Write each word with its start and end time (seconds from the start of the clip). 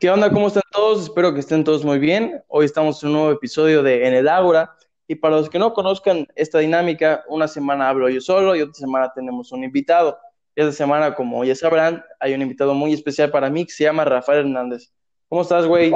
¿Qué 0.00 0.08
onda? 0.10 0.30
¿Cómo 0.30 0.46
están 0.46 0.62
todos? 0.70 1.02
Espero 1.02 1.34
que 1.34 1.40
estén 1.40 1.64
todos 1.64 1.84
muy 1.84 1.98
bien. 1.98 2.40
Hoy 2.46 2.66
estamos 2.66 3.02
en 3.02 3.08
un 3.08 3.14
nuevo 3.14 3.32
episodio 3.32 3.82
de 3.82 4.06
En 4.06 4.14
el 4.14 4.28
Ágora. 4.28 4.76
Y 5.08 5.16
para 5.16 5.34
los 5.34 5.50
que 5.50 5.58
no 5.58 5.72
conozcan 5.72 6.28
esta 6.36 6.60
dinámica, 6.60 7.24
una 7.26 7.48
semana 7.48 7.88
hablo 7.88 8.08
yo 8.08 8.20
solo 8.20 8.54
y 8.54 8.62
otra 8.62 8.74
semana 8.74 9.10
tenemos 9.12 9.50
un 9.50 9.64
invitado. 9.64 10.16
Esta 10.54 10.70
semana, 10.70 11.16
como 11.16 11.44
ya 11.44 11.56
sabrán, 11.56 12.04
hay 12.20 12.32
un 12.32 12.42
invitado 12.42 12.74
muy 12.74 12.92
especial 12.92 13.32
para 13.32 13.50
mí 13.50 13.64
que 13.64 13.72
se 13.72 13.84
llama 13.84 14.04
Rafael 14.04 14.46
Hernández. 14.46 14.92
¿Cómo 15.28 15.42
estás, 15.42 15.66
güey? 15.66 15.92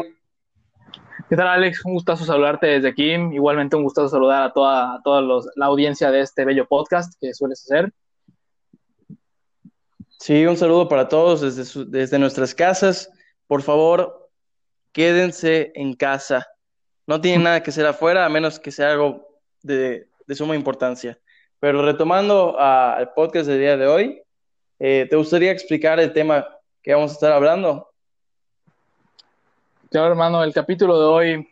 ¿Qué 1.29 1.37
tal, 1.37 1.47
Alex? 1.47 1.85
Un 1.85 1.95
gustazo 1.95 2.25
saludarte 2.25 2.67
desde 2.67 2.89
aquí. 2.89 3.13
Igualmente 3.13 3.77
un 3.77 3.85
gustazo 3.85 4.09
saludar 4.09 4.43
a 4.43 4.53
toda, 4.53 4.95
a 4.95 5.03
toda 5.05 5.23
la 5.55 5.67
audiencia 5.67 6.11
de 6.11 6.23
este 6.23 6.45
bello 6.45 6.67
podcast 6.67 7.15
que 7.21 7.33
sueles 7.35 7.63
hacer. 7.63 7.93
Sí, 10.19 10.45
un 10.45 10.57
saludo 10.57 10.89
para 10.89 11.09
todos 11.09 11.41
desde, 11.41 11.85
desde 11.85 12.19
nuestras 12.19 12.53
casas. 12.53 13.09
Por 13.53 13.61
favor, 13.61 14.31
quédense 14.93 15.73
en 15.75 15.93
casa. 15.93 16.47
No 17.07 17.21
tienen 17.21 17.43
nada 17.43 17.63
que 17.63 17.69
hacer 17.69 17.85
afuera, 17.85 18.25
a 18.25 18.31
menos 18.31 18.59
que 18.59 18.71
sea 18.71 18.93
algo 18.93 19.29
de, 19.63 20.09
suma 20.31 20.57
importancia. 20.57 21.19
Pero 21.61 21.85
retomando 21.85 22.59
al 22.59 23.13
podcast 23.13 23.47
del 23.47 23.59
día 23.59 23.77
de 23.77 23.87
hoy, 23.87 24.23
eh, 24.79 25.07
¿te 25.11 25.17
gustaría 25.17 25.53
explicar 25.53 26.01
el 26.01 26.15
tema 26.15 26.49
que 26.83 26.95
vamos 26.95 27.11
a 27.11 27.13
estar 27.13 27.31
hablando? 27.31 27.91
Claro, 29.91 30.07
hermano, 30.07 30.43
el 30.43 30.55
capítulo 30.55 30.99
de 30.99 31.05
hoy 31.05 31.49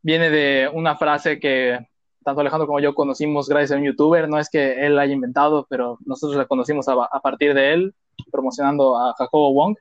viene 0.00 0.30
de 0.30 0.70
una 0.72 0.96
frase 0.96 1.38
que 1.38 1.78
tanto 2.24 2.40
Alejandro 2.40 2.66
como 2.66 2.80
yo 2.80 2.94
conocimos 2.94 3.50
gracias 3.50 3.72
a 3.72 3.76
un 3.76 3.84
youtuber. 3.84 4.30
No 4.30 4.38
es 4.38 4.48
que 4.48 4.86
él 4.86 4.96
la 4.96 5.02
haya 5.02 5.12
inventado, 5.12 5.66
pero 5.68 5.98
nosotros 6.06 6.38
la 6.38 6.46
conocimos 6.46 6.88
a, 6.88 7.20
partir 7.20 7.52
de 7.52 7.74
él, 7.74 7.94
promocionando 8.32 8.96
a 8.96 9.12
Jacobo 9.18 9.52
Wong. 9.52 9.76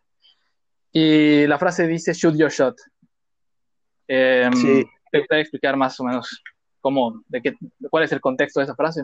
Y 0.98 1.46
la 1.46 1.60
frase 1.60 1.86
dice, 1.88 2.14
shoot 2.14 2.38
your 2.38 2.50
shot. 2.50 2.74
Eh, 4.08 4.50
sí. 4.54 4.86
¿Te 5.12 5.20
gustaría 5.20 5.42
explicar 5.42 5.76
más 5.76 6.00
o 6.00 6.06
menos 6.06 6.42
cómo, 6.80 7.22
de 7.28 7.42
qué, 7.42 7.54
cuál 7.90 8.06
es 8.06 8.14
el 8.14 8.22
contexto 8.22 8.62
de 8.62 8.64
esa 8.64 8.76
frase? 8.76 9.04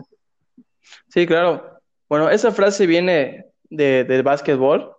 Sí, 1.08 1.26
claro. 1.26 1.82
Bueno, 2.08 2.30
esa 2.30 2.50
frase 2.50 2.86
viene 2.86 3.44
de, 3.64 4.04
del 4.04 4.22
básquetbol. 4.22 4.96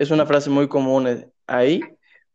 Es 0.00 0.10
una 0.10 0.26
frase 0.26 0.50
muy 0.50 0.66
común 0.66 1.32
ahí. 1.46 1.80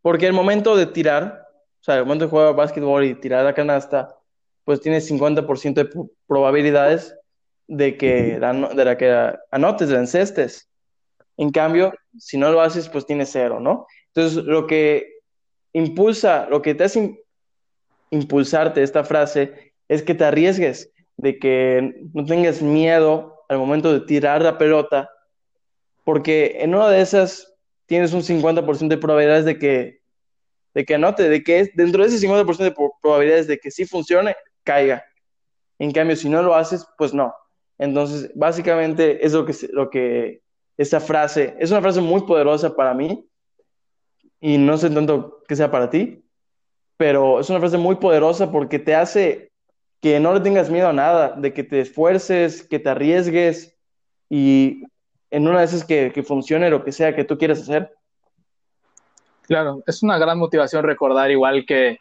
Porque 0.01 0.25
el 0.25 0.33
momento 0.33 0.77
de 0.77 0.85
tirar, 0.85 1.45
o 1.81 1.83
sea, 1.83 1.95
el 1.95 2.05
momento 2.05 2.23
de 2.25 2.31
jugar 2.31 2.55
básquetbol 2.55 3.03
y 3.03 3.15
tirar 3.15 3.43
la 3.43 3.53
canasta, 3.53 4.15
pues 4.63 4.79
tienes 4.79 5.11
50% 5.11 5.73
de 5.73 5.89
probabilidades 6.25 7.13
de 7.67 7.97
que, 7.97 8.39
de 8.39 8.85
la 8.85 8.97
que 8.97 9.35
anotes, 9.51 9.89
la 9.89 9.99
encestes. 9.99 10.69
En 11.35 11.51
cambio, 11.51 11.93
si 12.17 12.37
no 12.37 12.51
lo 12.51 12.61
haces, 12.61 12.87
pues 12.87 13.05
tienes 13.05 13.29
cero, 13.33 13.59
¿no? 13.59 13.85
Entonces, 14.17 14.45
lo 14.45 14.65
que 14.65 15.19
impulsa, 15.73 16.47
lo 16.49 16.63
que 16.63 16.73
te 16.73 16.85
hace 16.85 17.23
impulsarte 18.09 18.81
esta 18.81 19.03
frase 19.03 19.75
es 19.87 20.01
que 20.01 20.15
te 20.15 20.25
arriesgues, 20.25 20.91
de 21.17 21.37
que 21.37 22.01
no 22.15 22.25
tengas 22.25 22.63
miedo 22.63 23.43
al 23.47 23.59
momento 23.59 23.93
de 23.93 24.07
tirar 24.07 24.41
la 24.41 24.57
pelota, 24.57 25.07
porque 26.03 26.57
en 26.61 26.73
una 26.73 26.89
de 26.89 27.01
esas 27.01 27.53
tienes 27.85 28.11
un 28.11 28.23
50% 28.23 28.87
de 28.87 28.97
probabilidades 28.97 29.45
de 29.45 29.59
que, 29.59 30.01
de 30.73 30.83
que 30.83 30.95
anote, 30.95 31.29
de 31.29 31.43
que 31.43 31.71
dentro 31.75 32.01
de 32.01 32.09
ese 32.09 32.27
50% 32.27 32.57
de 32.57 32.75
probabilidades 32.99 33.45
de 33.45 33.59
que 33.59 33.69
sí 33.69 33.85
funcione, 33.85 34.35
caiga. 34.63 35.05
En 35.77 35.91
cambio, 35.91 36.15
si 36.15 36.27
no 36.27 36.41
lo 36.41 36.55
haces, 36.55 36.87
pues 36.97 37.13
no. 37.13 37.35
Entonces, 37.77 38.31
básicamente 38.33 39.23
es 39.23 39.33
lo 39.33 39.45
que, 39.45 39.53
lo 39.73 39.91
que 39.91 40.41
esa 40.75 40.99
frase, 40.99 41.55
es 41.59 41.69
una 41.69 41.81
frase 41.81 42.01
muy 42.01 42.21
poderosa 42.21 42.75
para 42.75 42.95
mí 42.95 43.26
y 44.39 44.57
no 44.57 44.77
sé 44.77 44.89
tanto 44.89 45.43
que 45.47 45.55
sea 45.55 45.71
para 45.71 45.89
ti, 45.89 46.23
pero 46.97 47.39
es 47.39 47.49
una 47.49 47.59
frase 47.59 47.77
muy 47.77 47.95
poderosa 47.95 48.51
porque 48.51 48.79
te 48.79 48.95
hace 48.95 49.51
que 50.01 50.19
no 50.19 50.33
le 50.33 50.41
tengas 50.41 50.69
miedo 50.69 50.89
a 50.89 50.93
nada, 50.93 51.35
de 51.35 51.53
que 51.53 51.63
te 51.63 51.81
esfuerces, 51.81 52.63
que 52.63 52.79
te 52.79 52.89
arriesgues 52.89 53.75
y 54.29 54.83
en 55.31 55.47
una 55.47 55.59
de 55.59 55.65
esas 55.65 55.83
que, 55.83 56.11
que 56.13 56.23
funcione 56.23 56.69
lo 56.69 56.83
que 56.83 56.91
sea 56.91 57.15
que 57.15 57.23
tú 57.23 57.37
quieras 57.37 57.61
hacer. 57.61 57.93
Claro, 59.43 59.81
es 59.87 60.03
una 60.03 60.17
gran 60.17 60.37
motivación 60.37 60.83
recordar 60.83 61.31
igual 61.31 61.65
que 61.65 61.99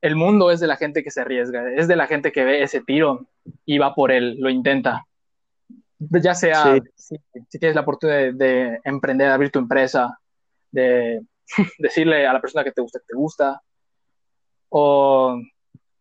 el 0.00 0.14
mundo 0.14 0.50
es 0.50 0.60
de 0.60 0.66
la 0.66 0.76
gente 0.76 1.02
que 1.02 1.10
se 1.10 1.20
arriesga, 1.20 1.72
es 1.72 1.88
de 1.88 1.96
la 1.96 2.06
gente 2.06 2.32
que 2.32 2.44
ve 2.44 2.62
ese 2.62 2.80
tiro 2.80 3.26
y 3.64 3.78
va 3.78 3.94
por 3.94 4.12
él, 4.12 4.36
lo 4.38 4.50
intenta. 4.50 5.04
Ya 5.98 6.34
sea 6.34 6.78
si, 6.94 7.18
tienes 7.50 7.74
la 7.74 7.80
oportunidad 7.80 8.34
de, 8.34 8.78
emprender, 8.84 9.30
abrir 9.30 9.50
tu 9.50 9.58
empresa, 9.58 10.18
de 10.70 11.22
decirle 11.78 12.26
a 12.26 12.32
la 12.32 12.40
persona 12.40 12.64
que 12.64 12.72
te 12.72 12.80
gusta 12.80 12.98
que 12.98 13.06
te 13.06 13.16
gusta, 13.16 13.62
o 14.68 15.40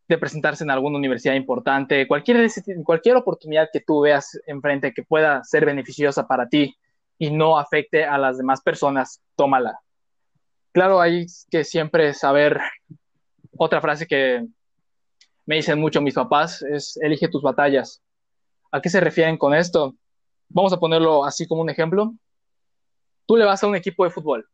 de 0.07 0.17
presentarse 0.17 0.63
en 0.63 0.71
alguna 0.71 0.97
universidad 0.97 1.33
importante, 1.33 2.07
cualquier, 2.07 2.49
cualquier 2.83 3.15
oportunidad 3.15 3.69
que 3.71 3.81
tú 3.81 4.01
veas 4.01 4.39
enfrente 4.45 4.93
que 4.93 5.03
pueda 5.03 5.43
ser 5.43 5.65
beneficiosa 5.65 6.27
para 6.27 6.47
ti 6.47 6.75
y 7.17 7.31
no 7.31 7.57
afecte 7.57 8.05
a 8.05 8.17
las 8.17 8.37
demás 8.37 8.61
personas, 8.61 9.21
tómala. 9.35 9.79
Claro, 10.71 10.99
hay 10.99 11.25
que 11.49 11.63
siempre 11.63 12.13
saber, 12.13 12.59
otra 13.57 13.81
frase 13.81 14.05
que 14.05 14.45
me 15.45 15.55
dicen 15.55 15.79
mucho 15.79 16.01
mis 16.01 16.13
papás 16.13 16.61
es, 16.61 16.97
elige 17.01 17.29
tus 17.29 17.41
batallas. 17.41 18.03
¿A 18.71 18.81
qué 18.81 18.89
se 18.89 18.99
refieren 18.99 19.37
con 19.37 19.53
esto? 19.53 19.95
Vamos 20.49 20.73
a 20.73 20.77
ponerlo 20.77 21.23
así 21.25 21.47
como 21.47 21.61
un 21.61 21.69
ejemplo. 21.69 22.13
Tú 23.25 23.37
le 23.37 23.45
vas 23.45 23.63
a 23.63 23.67
un 23.67 23.75
equipo 23.75 24.03
de 24.03 24.11
fútbol 24.11 24.47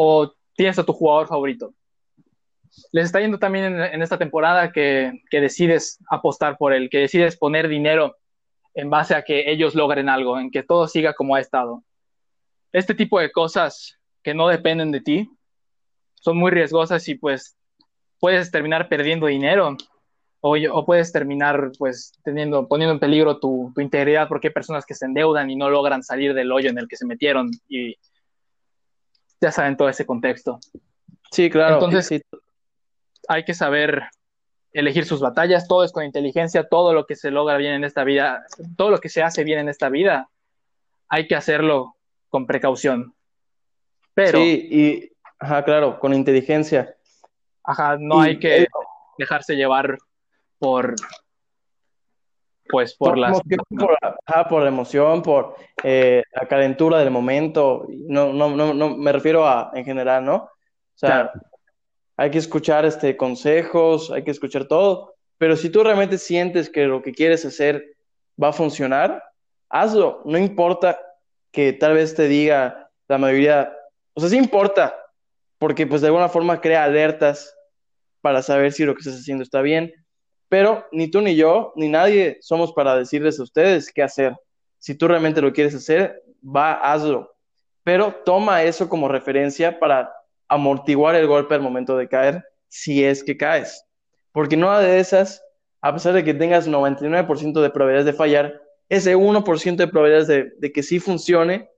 o 0.00 0.32
tienes 0.54 0.78
a 0.78 0.84
tu 0.84 0.92
jugador 0.92 1.26
favorito 1.26 1.74
les 2.92 3.06
está 3.06 3.20
yendo 3.20 3.38
también 3.38 3.80
en, 3.80 4.02
esta 4.02 4.18
temporada 4.18 4.72
que, 4.72 5.20
decides 5.30 5.98
apostar 6.10 6.56
por 6.56 6.72
él, 6.72 6.88
que 6.90 6.98
decides 6.98 7.36
poner 7.36 7.68
dinero 7.68 8.16
en 8.74 8.90
base 8.90 9.14
a 9.14 9.22
que 9.22 9.50
ellos 9.50 9.74
logren 9.74 10.08
algo, 10.08 10.38
en 10.38 10.50
que 10.50 10.62
todo 10.62 10.86
siga 10.86 11.14
como 11.14 11.34
ha 11.34 11.40
estado. 11.40 11.82
Este 12.72 12.94
tipo 12.94 13.18
de 13.18 13.32
cosas 13.32 13.98
que 14.22 14.34
no 14.34 14.48
dependen 14.48 14.92
de 14.92 15.00
ti 15.00 15.30
son 16.14 16.36
muy 16.36 16.50
riesgosas 16.50 17.08
y 17.08 17.14
pues 17.14 17.56
puedes 18.20 18.50
terminar 18.50 18.88
perdiendo 18.88 19.26
dinero 19.26 19.76
o, 20.40 20.84
puedes 20.84 21.10
terminar 21.10 21.72
pues 21.78 22.12
teniendo, 22.22 22.68
poniendo 22.68 22.92
en 22.92 23.00
peligro 23.00 23.40
tu, 23.40 23.72
integridad 23.78 24.28
porque 24.28 24.48
hay 24.48 24.54
personas 24.54 24.86
que 24.86 24.94
se 24.94 25.06
endeudan 25.06 25.50
y 25.50 25.56
no 25.56 25.70
logran 25.70 26.02
salir 26.02 26.34
del 26.34 26.52
hoyo 26.52 26.70
en 26.70 26.78
el 26.78 26.86
que 26.86 26.96
se 26.96 27.06
metieron 27.06 27.50
y 27.68 27.96
ya 29.40 29.52
saben 29.52 29.76
todo 29.76 29.88
ese 29.88 30.06
contexto. 30.06 30.58
Sí, 31.30 31.50
claro. 31.50 31.74
Entonces, 31.74 32.22
hay 33.28 33.44
que 33.44 33.54
saber 33.54 34.04
elegir 34.72 35.04
sus 35.04 35.20
batallas, 35.20 35.66
todo 35.66 35.84
es 35.84 35.92
con 35.92 36.04
inteligencia, 36.04 36.68
todo 36.68 36.92
lo 36.92 37.06
que 37.06 37.16
se 37.16 37.30
logra 37.30 37.56
bien 37.56 37.74
en 37.74 37.84
esta 37.84 38.04
vida, 38.04 38.44
todo 38.76 38.90
lo 38.90 38.98
que 38.98 39.08
se 39.08 39.22
hace 39.22 39.44
bien 39.44 39.58
en 39.58 39.68
esta 39.68 39.88
vida, 39.88 40.28
hay 41.08 41.26
que 41.26 41.34
hacerlo 41.36 41.96
con 42.28 42.46
precaución. 42.46 43.14
Pero, 44.14 44.38
sí, 44.38 44.68
y, 44.70 45.12
ajá, 45.38 45.64
claro, 45.64 45.98
con 45.98 46.12
inteligencia. 46.12 46.96
Ajá, 47.64 47.96
no 47.98 48.20
hay 48.20 48.38
que 48.38 48.66
dejarse 49.18 49.54
llevar 49.54 49.98
por, 50.58 50.94
pues, 52.68 52.94
por, 52.94 53.10
por 53.10 53.18
las... 53.18 53.40
por, 53.40 53.98
por 54.48 54.62
la 54.62 54.68
emoción, 54.68 55.22
por 55.22 55.56
eh, 55.82 56.22
la 56.32 56.46
calentura 56.46 56.98
del 56.98 57.10
momento, 57.10 57.86
no, 57.88 58.32
no, 58.32 58.50
no, 58.50 58.74
no, 58.74 58.96
me 58.96 59.12
refiero 59.12 59.46
a 59.46 59.70
en 59.74 59.84
general, 59.84 60.24
¿no? 60.24 60.34
O 60.36 60.50
sea, 60.98 61.32
hay 62.16 62.30
que 62.30 62.38
escuchar 62.38 62.84
este, 62.84 63.16
consejos, 63.16 64.10
hay 64.10 64.24
que 64.24 64.32
escuchar 64.32 64.66
todo, 64.66 65.14
pero 65.38 65.56
si 65.56 65.70
tú 65.70 65.84
realmente 65.84 66.18
sientes 66.18 66.68
que 66.68 66.86
lo 66.86 67.02
que 67.02 67.12
quieres 67.12 67.44
hacer 67.44 67.96
va 68.42 68.48
a 68.48 68.52
funcionar, 68.52 69.22
hazlo, 69.68 70.22
no 70.24 70.38
importa 70.38 70.98
que 71.52 71.72
tal 71.72 71.94
vez 71.94 72.14
te 72.14 72.28
diga 72.28 72.90
la 73.06 73.18
mayoría, 73.18 73.72
o 74.14 74.20
sea, 74.20 74.30
sí 74.30 74.36
importa, 74.36 74.96
porque 75.58 75.86
pues 75.86 76.00
de 76.00 76.08
alguna 76.08 76.28
forma 76.28 76.60
crea 76.60 76.84
alertas 76.84 77.54
para 78.20 78.42
saber 78.42 78.72
si 78.72 78.84
lo 78.84 78.94
que 78.94 79.00
estás 79.00 79.20
haciendo 79.20 79.42
está 79.42 79.62
bien, 79.62 79.92
pero 80.48 80.86
ni 80.92 81.08
tú 81.08 81.20
ni 81.20 81.36
yo, 81.36 81.72
ni 81.76 81.88
nadie 81.88 82.38
somos 82.40 82.72
para 82.72 82.96
decirles 82.96 83.38
a 83.38 83.42
ustedes 83.42 83.92
qué 83.92 84.02
hacer. 84.02 84.36
Si 84.78 84.94
tú 84.94 85.08
realmente 85.08 85.42
lo 85.42 85.52
quieres 85.52 85.74
hacer, 85.74 86.22
va, 86.44 86.74
hazlo, 86.74 87.34
pero 87.84 88.14
toma 88.24 88.62
eso 88.62 88.88
como 88.88 89.08
referencia 89.08 89.78
para 89.78 90.12
amortiguar 90.48 91.14
el 91.14 91.26
golpe 91.26 91.54
al 91.54 91.60
momento 91.60 91.96
de 91.96 92.08
caer, 92.08 92.44
si 92.68 93.04
es 93.04 93.22
que 93.22 93.36
caes. 93.36 93.84
Porque 94.32 94.56
no 94.56 94.76
de 94.78 95.00
esas, 95.00 95.42
a 95.80 95.92
pesar 95.92 96.14
de 96.14 96.24
que 96.24 96.34
tengas 96.34 96.68
99% 96.68 97.60
de 97.60 97.70
probabilidades 97.70 98.06
de 98.06 98.12
fallar, 98.12 98.62
ese 98.88 99.16
1% 99.16 99.76
de 99.76 99.88
probabilidades 99.88 100.54
de, 100.60 100.72
que 100.72 100.82
sí 100.82 100.98
funcione 101.00 101.70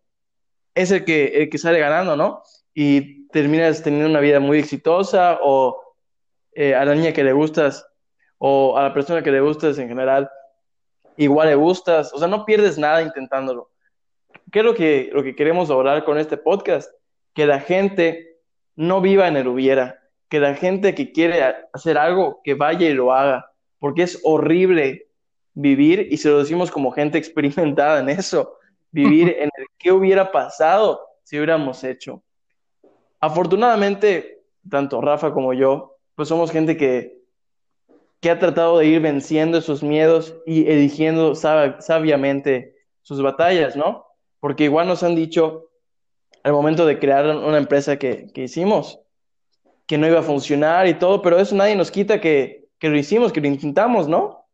es 0.75 0.91
el 0.93 1.05
que, 1.05 1.27
el 1.27 1.51
que 1.51 1.59
sale 1.59 1.81
ganando, 1.81 2.17
¿no? 2.17 2.43
Y 2.75 3.27
terminas 3.29 3.83
teniendo 3.83 4.09
una 4.09 4.21
vida 4.21 4.39
muy 4.39 4.59
exitosa 4.59 5.39
o 5.43 5.81
eh, 6.53 6.75
a 6.75 6.85
la 6.85 6.95
niña 6.95 7.13
que 7.13 7.25
le 7.25 7.33
gustas 7.33 7.87
o 8.43 8.77
a 8.77 8.83
la 8.83 8.95
persona 8.95 9.23
que 9.23 9.31
le 9.31 9.41
gustas 9.41 9.79
en 9.79 9.87
general, 9.87 10.31
igual 11.19 11.49
le 11.49 11.55
gustas, 11.57 12.13
o 12.15 12.19
sea, 12.19 12.27
no 12.27 12.47
pierdes 12.47 12.79
nada 12.79 13.03
intentándolo. 13.03 13.71
¿Qué 14.51 14.61
es 14.61 14.65
lo 14.65 14.75
que, 14.75 15.11
lo 15.13 15.23
que 15.23 15.37
queremos 15.37 15.69
lograr 15.69 16.05
con 16.05 16.17
este 16.17 16.39
podcast? 16.39 16.91
Que 17.35 17.47
la 17.47 17.61
gente 17.61 18.39
no 18.77 19.03
viva 19.03 19.29
en 19.29 19.37
el 19.37 19.47
hubiera, 19.47 20.01
que 20.31 20.41
la 20.41 20.55
gente 20.55 20.95
que 20.95 21.13
quiere 21.13 21.45
hacer 21.75 21.99
algo, 21.99 22.41
que 22.43 22.55
vaya 22.55 22.89
y 22.89 22.95
lo 22.95 23.13
haga, 23.13 23.53
porque 23.79 24.05
es 24.05 24.19
horrible 24.25 25.09
vivir, 25.53 26.09
y 26.11 26.17
se 26.17 26.31
lo 26.31 26.39
decimos 26.39 26.71
como 26.71 26.93
gente 26.93 27.19
experimentada 27.23 28.01
en 28.01 28.09
eso, 28.09 28.57
vivir 28.91 29.29
en 29.39 29.51
el 29.55 29.67
qué 29.77 29.93
hubiera 29.93 30.33
pasado 30.33 31.03
si 31.25 31.37
hubiéramos 31.37 31.85
hecho. 31.85 32.23
Afortunadamente, 33.21 34.45
tanto 34.71 35.03
Rafa 35.03 35.31
como 35.31 35.53
yo, 35.53 35.99
pues 36.15 36.27
somos 36.27 36.51
gente 36.51 36.79
que, 36.79 37.20
que 38.21 38.31
ha 38.31 38.39
tratado 38.39 38.79
de 38.79 38.87
ir 38.87 39.01
venciendo 39.01 39.59
esos 39.59 39.83
miedos 39.83 40.35
y 40.47 40.71
eligiendo 40.71 41.35
sabiamente 41.35 42.77
sus 43.03 43.23
batallas, 43.23 43.77
¿no? 43.77 44.07
Porque 44.41 44.65
igual 44.65 44.87
nos 44.87 45.03
han 45.03 45.15
dicho 45.15 45.71
al 46.43 46.53
momento 46.53 46.87
de 46.87 46.99
crear 46.99 47.27
una 47.27 47.59
empresa 47.59 47.99
que, 47.99 48.29
que 48.33 48.45
hicimos, 48.45 49.01
que 49.87 49.99
no 49.99 50.07
iba 50.07 50.21
a 50.21 50.23
funcionar 50.23 50.87
y 50.87 50.95
todo, 50.95 51.23
pero 51.23 51.39
eso 51.39 51.55
nadie 51.55 51.77
nos 51.77 51.91
quita 51.91 52.21
que, 52.21 52.69
que 52.79 52.89
lo 52.89 52.97
hicimos, 52.97 53.33
que 53.33 53.41
lo 53.41 53.47
intentamos, 53.47 54.07
¿no? 54.09 54.47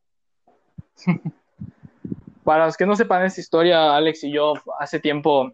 Para 2.45 2.67
los 2.67 2.77
que 2.77 2.87
no 2.87 2.95
sepan 2.95 3.25
esta 3.25 3.41
historia, 3.41 3.97
Alex 3.97 4.23
y 4.25 4.33
yo 4.33 4.55
hace 4.79 5.01
tiempo 5.01 5.53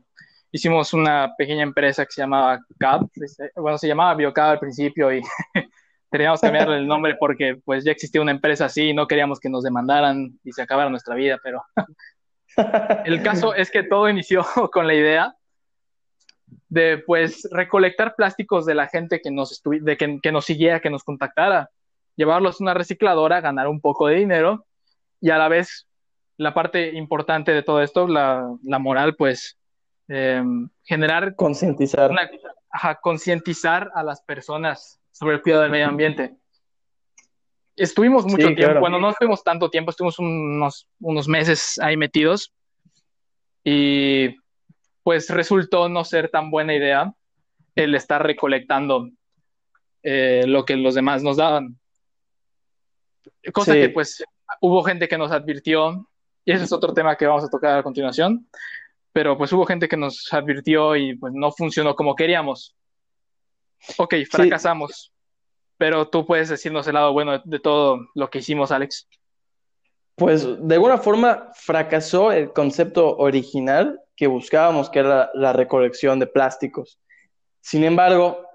hicimos 0.50 0.92
una 0.92 1.34
pequeña 1.36 1.62
empresa 1.62 2.04
que 2.04 2.12
se 2.12 2.20
llamaba 2.20 2.60
CAP, 2.78 3.08
este, 3.14 3.50
bueno, 3.56 3.78
se 3.78 3.88
llamaba 3.88 4.14
BioCAP 4.14 4.50
al 4.50 4.58
principio 4.58 5.12
y 5.12 5.22
teníamos 6.12 6.40
que 6.40 6.46
cambiarle 6.46 6.76
el 6.76 6.86
nombre 6.86 7.16
porque 7.18 7.56
pues 7.64 7.84
ya 7.84 7.90
existía 7.90 8.20
una 8.20 8.32
empresa 8.32 8.66
así 8.66 8.90
y 8.90 8.94
no 8.94 9.06
queríamos 9.06 9.40
que 9.40 9.48
nos 9.48 9.64
demandaran 9.64 10.38
y 10.44 10.52
se 10.52 10.60
acabara 10.60 10.90
nuestra 10.90 11.14
vida, 11.14 11.40
pero 11.42 11.64
el 13.06 13.22
caso 13.22 13.54
es 13.54 13.70
que 13.70 13.82
todo 13.82 14.08
inició 14.10 14.44
con 14.72 14.86
la 14.86 14.94
idea 14.94 15.34
de 16.68 16.98
pues 16.98 17.48
recolectar 17.50 18.14
plásticos 18.14 18.66
de 18.66 18.74
la 18.74 18.88
gente 18.88 19.20
que 19.22 19.30
nos, 19.30 19.62
de 19.64 19.96
que, 19.96 20.20
que 20.22 20.32
nos 20.32 20.44
siguiera, 20.44 20.80
que 20.80 20.90
nos 20.90 21.02
contactara, 21.02 21.70
llevarlos 22.14 22.60
a 22.60 22.64
una 22.64 22.74
recicladora, 22.74 23.40
ganar 23.40 23.68
un 23.68 23.80
poco 23.80 24.06
de 24.06 24.16
dinero 24.16 24.66
y 25.18 25.30
a 25.30 25.38
la 25.38 25.48
vez 25.48 25.86
la 26.36 26.52
parte 26.52 26.92
importante 26.94 27.52
de 27.52 27.62
todo 27.62 27.82
esto, 27.82 28.06
la, 28.06 28.54
la 28.64 28.78
moral, 28.78 29.16
pues 29.16 29.58
eh, 30.08 30.42
generar... 30.84 31.34
Concientizar. 31.36 32.10
Concientizar 33.00 33.90
a 33.94 34.02
las 34.02 34.22
personas 34.22 35.01
sobre 35.12 35.36
el 35.36 35.42
cuidado 35.42 35.62
del 35.62 35.70
medio 35.70 35.88
ambiente. 35.88 36.34
Estuvimos 37.76 38.26
mucho 38.26 38.54
tiempo, 38.54 38.80
bueno, 38.80 38.98
no 38.98 39.10
estuvimos 39.10 39.42
tanto 39.42 39.70
tiempo, 39.70 39.90
estuvimos 39.90 40.18
unos, 40.18 40.88
unos 41.00 41.28
meses 41.28 41.78
ahí 41.80 41.96
metidos 41.96 42.52
y 43.64 44.36
pues 45.02 45.30
resultó 45.30 45.88
no 45.88 46.04
ser 46.04 46.28
tan 46.28 46.50
buena 46.50 46.74
idea 46.74 47.14
el 47.74 47.94
estar 47.94 48.22
recolectando 48.22 49.08
eh, 50.02 50.44
lo 50.46 50.64
que 50.64 50.76
los 50.76 50.94
demás 50.94 51.22
nos 51.22 51.36
daban. 51.36 51.78
Cosa 53.52 53.72
que 53.74 53.88
pues 53.88 54.22
hubo 54.60 54.82
gente 54.82 55.08
que 55.08 55.18
nos 55.18 55.32
advirtió, 55.32 56.08
y 56.44 56.52
ese 56.52 56.64
es 56.64 56.72
otro 56.72 56.92
tema 56.92 57.16
que 57.16 57.26
vamos 57.26 57.44
a 57.44 57.48
tocar 57.50 57.78
a 57.78 57.82
continuación, 57.82 58.48
pero 59.12 59.38
pues 59.38 59.52
hubo 59.52 59.64
gente 59.64 59.88
que 59.88 59.96
nos 59.96 60.32
advirtió 60.32 60.96
y 60.96 61.16
pues 61.16 61.32
no 61.34 61.52
funcionó 61.52 61.94
como 61.94 62.14
queríamos. 62.14 62.76
Ok, 63.96 64.14
fracasamos, 64.30 65.12
pero 65.76 66.08
tú 66.08 66.26
puedes 66.26 66.48
decirnos 66.48 66.86
el 66.86 66.94
lado 66.94 67.12
bueno 67.12 67.40
de 67.44 67.58
todo 67.58 67.98
lo 68.14 68.30
que 68.30 68.38
hicimos, 68.38 68.70
Alex. 68.70 69.08
Pues 70.14 70.46
de 70.60 70.74
alguna 70.74 70.98
forma 70.98 71.50
fracasó 71.54 72.32
el 72.32 72.52
concepto 72.52 73.16
original 73.16 74.00
que 74.14 74.26
buscábamos, 74.26 74.90
que 74.90 75.00
era 75.00 75.30
la 75.34 75.52
recolección 75.52 76.18
de 76.18 76.26
plásticos. 76.26 77.00
Sin 77.60 77.84
embargo, 77.84 78.46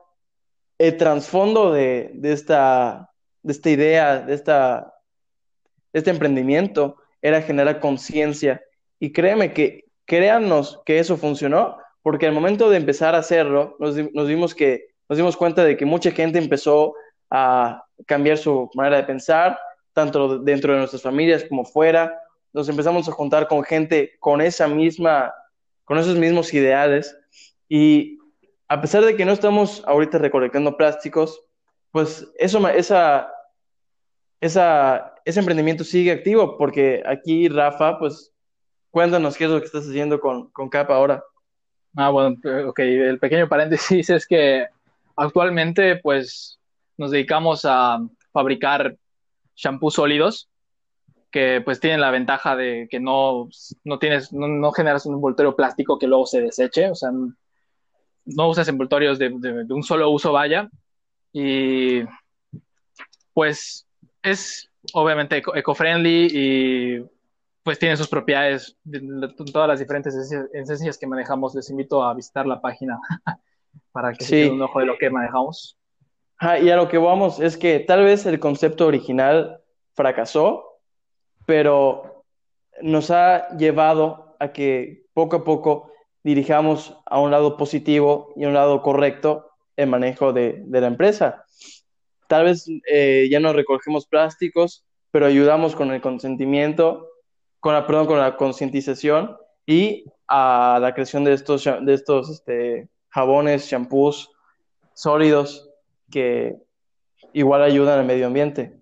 el 0.78 0.98
trasfondo 0.98 1.72
de, 1.72 2.12
de, 2.14 2.34
esta, 2.34 3.10
de 3.42 3.52
esta 3.52 3.70
idea, 3.70 4.20
de, 4.20 4.34
esta, 4.34 4.94
de 5.92 6.00
este 6.00 6.12
emprendimiento, 6.12 6.98
era 7.22 7.42
generar 7.42 7.80
conciencia. 7.80 8.62
Y 9.00 9.12
créeme 9.12 9.54
que 9.54 9.86
créannos 10.06 10.82
que 10.86 11.00
eso 11.00 11.18
funcionó, 11.18 11.78
porque 12.02 12.28
al 12.28 12.34
momento 12.34 12.70
de 12.70 12.78
empezar 12.78 13.16
a 13.16 13.20
hacerlo, 13.20 13.76
nos, 13.80 13.96
dimos 13.96 14.56
que, 14.56 14.96
nos 15.10 15.18
dimos 15.18 15.38
cuenta 15.38 15.64
de 15.64 15.78
que 15.78 15.86
mucha 15.86 16.12
gente 16.12 16.38
empezó 16.38 16.94
a 17.30 17.84
cambiar 18.06 18.38
su 18.38 18.70
manera 18.74 18.98
de 18.98 19.04
pensar, 19.04 19.60
tanto 19.94 20.40
dentro 20.40 20.74
de 20.74 20.80
nuestras 20.80 21.02
familias 21.02 21.44
como 21.46 21.66
fuera. 21.66 22.20
Nos 22.54 22.70
empezamos 22.70 23.08
a 23.08 23.12
juntar 23.12 23.48
con 23.48 23.64
gente 23.64 24.18
con 24.20 24.42
esa 24.42 24.68
misma, 24.68 25.34
con 25.86 25.98
esos 25.98 26.16
mismos 26.18 26.54
ideales. 26.54 27.16
Y 27.68 28.20
a 28.68 28.80
pesar 28.82 29.04
de 29.04 29.16
que 29.16 29.26
no 29.26 29.32
estamos 29.32 29.84
ahorita 29.86 30.18
recolectando 30.18 30.78
plásticos, 30.78 31.42
pues 31.92 32.28
eso, 32.38 32.66
esa, 32.70 33.32
esa, 34.40 35.16
ese 35.26 35.40
emprendimiento 35.40 35.84
sigue 35.84 36.12
activo, 36.12 36.58
porque 36.58 37.04
aquí 37.06 37.48
Rafa, 37.50 37.98
pues 37.98 38.34
Cuéntanos 38.98 39.38
qué 39.38 39.44
es 39.44 39.52
lo 39.52 39.60
que 39.60 39.66
estás 39.68 39.88
haciendo 39.88 40.20
con, 40.20 40.50
con 40.50 40.70
CAP 40.70 40.90
ahora. 40.90 41.24
Ah, 41.96 42.10
bueno, 42.10 42.36
ok, 42.68 42.80
el 42.80 43.20
pequeño 43.20 43.48
paréntesis 43.48 44.10
es 44.10 44.26
que 44.26 44.66
actualmente 45.18 45.98
pues 45.98 46.60
nos 46.98 47.12
dedicamos 47.12 47.66
a 47.66 48.00
fabricar 48.32 48.96
shampoos 49.56 49.96
sólidos 49.96 50.50
que 51.32 51.62
pues 51.64 51.80
tienen 51.80 52.00
la 52.00 52.12
ventaja 52.12 52.56
de 52.56 52.88
que 52.90 53.00
no, 53.00 53.50
no 53.84 54.00
tienes, 54.00 54.32
no, 54.32 54.72
generas 54.72 55.06
un 55.06 55.16
envoltorio 55.16 55.56
plástico 55.56 56.00
que 56.00 56.08
luego 56.08 56.26
se 56.26 56.42
deseche, 56.42 56.90
o 56.90 56.96
sea, 56.96 57.12
no 57.12 58.50
usas 58.50 58.68
envoltorios 58.70 59.20
de, 59.20 59.30
de 59.30 59.74
un 59.74 59.84
solo 59.84 60.10
uso, 60.10 60.32
vaya, 60.32 60.70
y 61.34 62.02
pues 63.34 63.86
es 64.24 64.70
obviamente 64.94 65.38
eco-friendly 65.38 66.28
y 66.32 67.06
pues 67.64 67.78
tiene 67.78 67.98
sus 67.98 68.08
propiedades, 68.08 68.78
todas 69.54 69.68
las 69.68 69.80
diferentes 69.80 70.16
esencias 70.54 70.98
que 70.98 71.06
manejamos. 71.06 71.54
Les 71.54 71.70
invito 71.70 72.02
a 72.02 72.14
visitar 72.14 72.48
la 72.48 72.62
página 72.62 72.98
para 73.92 74.14
que 74.14 74.24
se 74.24 74.36
den 74.38 74.54
un 74.54 74.62
ojo 74.62 74.80
de 74.80 74.86
lo 74.86 74.98
que 74.98 75.10
manejamos. 75.10 75.78
y 76.62 76.70
a 76.70 76.76
lo 76.76 76.88
que 76.88 76.98
vamos 76.98 77.40
es 77.40 77.58
que 77.58 77.80
tal 77.80 78.04
vez 78.04 78.26
el 78.26 78.40
concepto 78.40 78.88
original 78.88 79.62
fracasó, 79.94 80.80
pero 81.46 82.24
nos 82.82 83.10
ha 83.12 83.56
llevado 83.58 84.36
a 84.40 84.52
que 84.52 85.06
poco 85.14 85.38
a 85.38 85.44
poco 85.44 85.92
dirijamos 86.24 86.96
a 87.06 87.20
un 87.20 87.32
lado 87.32 87.58
positivo 87.58 88.34
y 88.36 88.44
a 88.44 88.50
un 88.50 88.54
lado 88.54 88.82
correcto 88.82 89.50
el 89.76 89.88
manejo 89.88 90.34
de, 90.34 90.64
la 90.68 90.88
empresa. 90.88 91.46
Tal 92.28 92.46
vez 92.46 92.68
eh, 92.92 93.28
ya 93.32 93.40
no 93.40 93.54
recogemos 93.54 94.06
plásticos, 94.08 94.86
pero 95.12 95.26
ayudamos 95.26 95.76
con 95.76 95.92
el 95.92 96.02
consentimiento 96.02 97.08
con 97.60 97.74
la, 97.74 97.86
perdón, 97.86 98.08
con 98.08 98.20
la 98.20 98.36
concientización 98.38 99.36
y 99.66 100.06
a 100.28 100.80
la 100.82 100.94
creación 100.94 101.24
de 101.24 101.34
estos, 101.34 101.66
de 101.66 101.94
estos 101.94 102.30
este, 102.30 102.88
jabones, 103.18 103.68
shampoos 103.68 104.32
sólidos 104.94 105.72
que 106.12 106.56
igual 107.34 107.64
ayudan 107.64 107.98
al 107.98 108.06
medio 108.06 108.28
ambiente. 108.28 108.78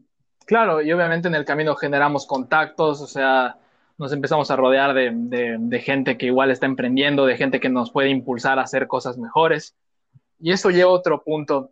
Claro, 0.45 0.81
y 0.81 0.91
obviamente 0.91 1.29
en 1.29 1.35
el 1.35 1.45
camino 1.45 1.73
generamos 1.77 2.27
contactos, 2.27 2.99
o 2.99 3.07
sea, 3.07 3.57
nos 3.97 4.11
empezamos 4.11 4.51
a 4.51 4.57
rodear 4.57 4.93
de, 4.93 5.11
de, 5.13 5.55
de, 5.57 5.79
gente 5.79 6.17
que 6.17 6.25
igual 6.25 6.51
está 6.51 6.65
emprendiendo, 6.65 7.25
de 7.25 7.37
gente 7.37 7.61
que 7.61 7.69
nos 7.69 7.91
puede 7.91 8.09
impulsar 8.09 8.59
a 8.59 8.63
hacer 8.63 8.87
cosas 8.87 9.17
mejores. 9.17 9.73
Y 10.37 10.51
eso 10.51 10.69
lleva 10.69 10.91
a 10.91 10.95
otro 10.95 11.23
punto. 11.23 11.71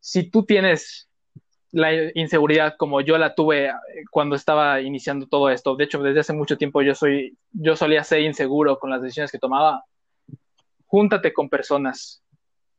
Si 0.00 0.30
tú 0.30 0.44
tienes 0.44 1.08
la 1.72 1.92
inseguridad 2.14 2.74
como 2.76 3.00
yo 3.00 3.16
la 3.16 3.34
tuve 3.34 3.68
eh, 3.68 3.72
cuando 4.10 4.36
estaba 4.36 4.80
iniciando 4.80 5.26
todo 5.26 5.50
esto. 5.50 5.76
De 5.76 5.84
hecho, 5.84 6.02
desde 6.02 6.20
hace 6.20 6.32
mucho 6.32 6.58
tiempo 6.58 6.82
yo 6.82 6.94
soy, 6.94 7.38
yo 7.52 7.76
solía 7.76 8.04
ser 8.04 8.20
inseguro 8.20 8.78
con 8.78 8.90
las 8.90 9.02
decisiones 9.02 9.30
que 9.30 9.38
tomaba. 9.38 9.84
Júntate 10.90 11.32
con 11.32 11.48
personas 11.48 12.20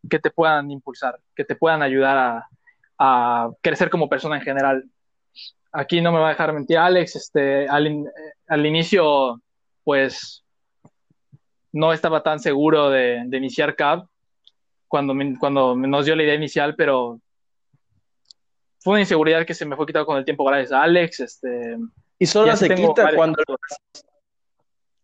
que 0.10 0.20
te 0.20 0.30
puedan 0.30 0.70
impulsar, 0.70 1.18
que 1.34 1.46
te 1.46 1.56
puedan 1.56 1.82
ayudar 1.82 2.18
a, 2.18 2.48
a 3.00 3.50
crecer 3.62 3.90
como 3.90 4.10
persona 4.10 4.36
en 4.36 4.42
general. 4.42 4.84
Aquí 5.72 6.02
no 6.02 6.12
me 6.12 6.20
va 6.20 6.28
a 6.28 6.32
dejar 6.32 6.52
mentir 6.52 6.78
Alex, 6.78 7.16
este, 7.16 7.70
al, 7.70 7.88
eh, 7.88 8.04
al 8.48 8.66
inicio, 8.66 9.42
pues, 9.86 10.44
no 11.72 11.94
estaba 11.94 12.22
tan 12.22 12.42
seguro 12.42 12.90
de, 12.90 13.24
de 13.28 13.38
iniciar 13.38 13.78
CAB 13.78 14.06
cuando, 14.90 15.14
cuando 15.40 15.74
nos 15.78 16.06
dio 16.06 16.18
la 16.18 16.24
idea 16.24 16.36
inicial, 16.36 16.76
pero 16.76 17.22
fue 18.80 18.96
una 18.96 19.02
inseguridad 19.02 19.46
que 19.46 19.54
se 19.54 19.66
me 19.66 19.78
fue 19.78 19.86
quitado 19.86 20.06
con 20.06 20.18
el 20.18 20.26
tiempo 20.26 20.44
gracias 20.44 20.74
a 20.74 20.84
Alex. 20.84 21.22
Este, 21.22 21.78
y 22.20 22.26
solo 22.26 22.58
se 22.58 22.76
quita 22.76 23.16
cuando 23.16 23.42
lo 23.48 23.56
haces. 23.56 24.06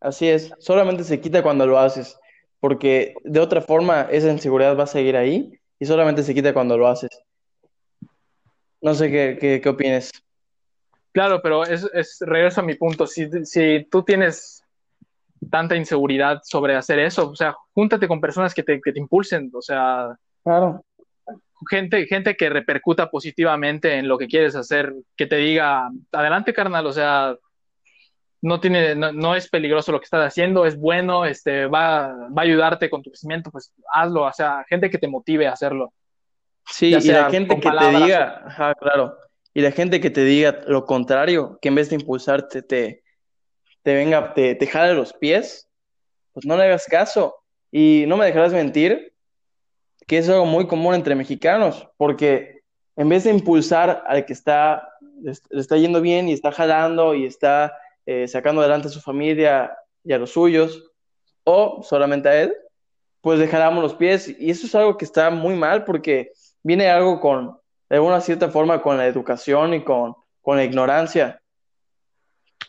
Así 0.02 0.28
es, 0.28 0.52
solamente 0.60 1.06
se 1.06 1.22
quita 1.22 1.42
cuando 1.42 1.66
lo 1.66 1.80
haces, 1.80 2.20
porque 2.68 3.16
de 3.24 3.40
otra 3.40 3.62
forma 3.62 4.10
esa 4.12 4.30
inseguridad 4.30 4.78
va 4.78 4.84
a 4.84 4.88
seguir 4.88 5.16
ahí 5.16 5.58
y 5.80 5.86
solamente 5.86 6.22
se 6.22 6.34
quita 6.34 6.54
cuando 6.54 6.78
lo 6.78 6.90
haces. 6.90 7.10
No 8.82 8.94
sé 8.94 9.10
qué, 9.10 9.38
qué, 9.40 9.62
qué 9.62 9.70
opines. 9.70 10.12
Claro, 11.14 11.40
pero 11.42 11.64
es, 11.64 11.90
es, 11.94 12.18
regreso 12.20 12.60
a 12.60 12.66
mi 12.66 12.76
punto. 12.76 13.08
Si, 13.08 13.30
si 13.46 13.88
tú 13.90 14.04
tienes 14.04 14.62
tanta 15.50 15.78
inseguridad 15.78 16.42
sobre 16.44 16.76
hacer 16.76 17.00
eso, 17.00 17.30
o 17.30 17.38
sea, 17.38 17.56
júntate 17.74 18.06
con 18.06 18.20
personas 18.20 18.54
que 18.54 18.64
te, 18.64 18.82
que 18.82 18.92
te 18.92 19.00
impulsen, 19.00 19.50
o 19.54 19.62
sea, 19.62 20.18
Claro. 20.44 20.84
Gente, 21.70 22.06
gente 22.06 22.36
que 22.36 22.50
repercuta 22.50 23.10
positivamente 23.10 23.98
en 23.98 24.10
lo 24.10 24.18
que 24.18 24.28
quieres 24.28 24.58
hacer, 24.58 24.94
que 25.16 25.26
te 25.26 25.38
diga, 25.38 25.90
adelante, 26.12 26.54
carnal, 26.54 26.86
o 26.86 26.92
sea, 26.92 27.34
no 28.42 28.60
tiene, 28.60 28.96
no, 28.96 29.36
es 29.36 29.50
peligroso 29.50 29.92
lo 29.92 30.00
que 30.00 30.06
estás 30.06 30.28
haciendo, 30.28 30.66
es 30.66 30.78
bueno, 30.78 31.26
este, 31.26 31.66
va, 31.66 32.08
va 32.08 32.42
a 32.42 32.46
ayudarte 32.46 32.90
con 32.90 33.02
tu 33.02 33.10
crecimiento, 33.10 33.52
pues 33.52 33.74
hazlo, 33.94 34.24
o 34.24 34.34
sea, 34.34 34.64
gente 34.70 34.90
que 34.90 34.98
te 34.98 35.08
motive 35.08 35.48
a 35.48 35.54
hacerlo. 35.54 35.94
Sí, 36.70 36.88
y 36.88 37.12
la 37.12 37.30
gente 37.30 37.60
que 37.60 37.70
te 37.70 37.90
diga, 37.90 38.44
ajá, 38.46 38.76
claro, 38.76 39.18
y 39.58 39.62
la 39.62 39.72
gente 39.72 40.00
que 40.00 40.12
te 40.12 40.24
diga 40.24 40.62
lo 40.68 40.86
contrario, 40.86 41.58
que 41.60 41.70
en 41.70 41.76
vez 41.76 41.90
de 41.90 41.96
impulsarte 41.96 42.62
te, 42.62 43.04
te 43.82 43.96
venga, 43.96 44.36
te, 44.36 44.54
te 44.54 44.68
jale 44.68 44.94
los 44.94 45.14
pies, 45.14 45.68
pues 46.32 46.46
no 46.46 46.56
le 46.56 46.66
hagas 46.66 46.86
caso. 46.86 47.36
Y 47.72 48.06
no 48.08 48.18
me 48.18 48.26
dejarás 48.28 48.54
mentir, 48.54 49.16
que 50.06 50.20
es 50.20 50.30
algo 50.30 50.46
muy 50.46 50.68
común 50.68 50.94
entre 50.94 51.16
mexicanos, 51.16 51.88
porque 51.98 52.62
en 52.96 53.10
vez 53.10 53.24
de 53.24 53.32
impulsar 53.32 54.04
al 54.06 54.26
que 54.26 54.34
está, 54.34 54.90
le 55.24 55.32
está 55.60 55.76
yendo 55.78 56.02
bien 56.02 56.30
y 56.30 56.34
está 56.34 56.52
jalando 56.52 57.16
y 57.16 57.26
está 57.26 57.76
eh, 58.08 58.26
sacando 58.28 58.62
adelante 58.62 58.88
a 58.88 58.92
su 58.92 59.02
familia 59.02 59.78
y 60.02 60.14
a 60.14 60.18
los 60.18 60.32
suyos, 60.32 60.92
o 61.44 61.84
solamente 61.84 62.30
a 62.30 62.42
él, 62.42 62.56
pues 63.20 63.38
dejaramos 63.38 63.84
los 63.84 63.96
pies. 63.96 64.34
Y 64.40 64.50
eso 64.50 64.66
es 64.66 64.74
algo 64.76 64.98
que 64.98 65.04
está 65.04 65.30
muy 65.30 65.56
mal 65.56 65.84
porque 65.84 66.32
viene 66.64 66.90
algo 66.90 67.20
con, 67.20 67.60
de 67.90 67.98
alguna 67.98 68.22
cierta 68.22 68.50
forma, 68.50 68.82
con 68.82 68.98
la 68.98 69.08
educación 69.08 69.74
y 69.74 69.84
con, 69.84 70.16
con 70.42 70.56
la 70.56 70.64
ignorancia, 70.64 71.42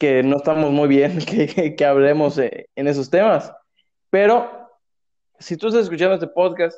que 0.01 0.25
no 0.25 0.39
estamos 0.39 0.73
muy 0.73 0.89
bien 0.89 1.19
que, 1.25 1.77
que 1.77 1.85
hablemos 1.85 2.37
eh, 2.39 2.69
en 2.75 2.89
esos 2.89 3.09
temas. 3.09 3.53
Pero 4.11 4.69
si 5.39 5.57
tú 5.57 5.69
estás 5.69 5.85
escuchando 5.85 6.15
este 6.15 6.27
podcast, 6.27 6.77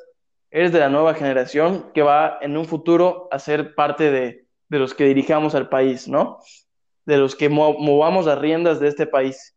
eres 0.51 0.71
de 0.71 0.79
la 0.79 0.89
nueva 0.89 1.15
generación 1.15 1.91
que 1.93 2.03
va 2.03 2.37
en 2.41 2.55
un 2.57 2.65
futuro 2.65 3.27
a 3.31 3.39
ser 3.39 3.73
parte 3.73 4.11
de, 4.11 4.45
de 4.69 4.79
los 4.79 4.93
que 4.93 5.05
dirijamos 5.05 5.55
al 5.55 5.67
país, 5.67 6.07
¿no? 6.07 6.39
De 7.11 7.17
los 7.17 7.35
que 7.35 7.49
movamos 7.49 8.25
las 8.25 8.39
riendas 8.39 8.79
de 8.79 8.87
este 8.87 9.05
país. 9.05 9.53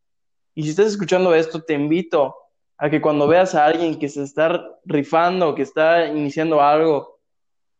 Y 0.56 0.64
si 0.64 0.70
estás 0.70 0.86
escuchando 0.86 1.32
esto, 1.36 1.62
te 1.62 1.74
invito 1.74 2.34
a 2.76 2.90
que 2.90 3.00
cuando 3.00 3.28
veas 3.28 3.54
a 3.54 3.66
alguien 3.66 3.96
que 3.96 4.08
se 4.08 4.24
está 4.24 4.60
rifando, 4.84 5.54
que 5.54 5.62
está 5.62 6.04
iniciando 6.06 6.60
algo, 6.60 7.20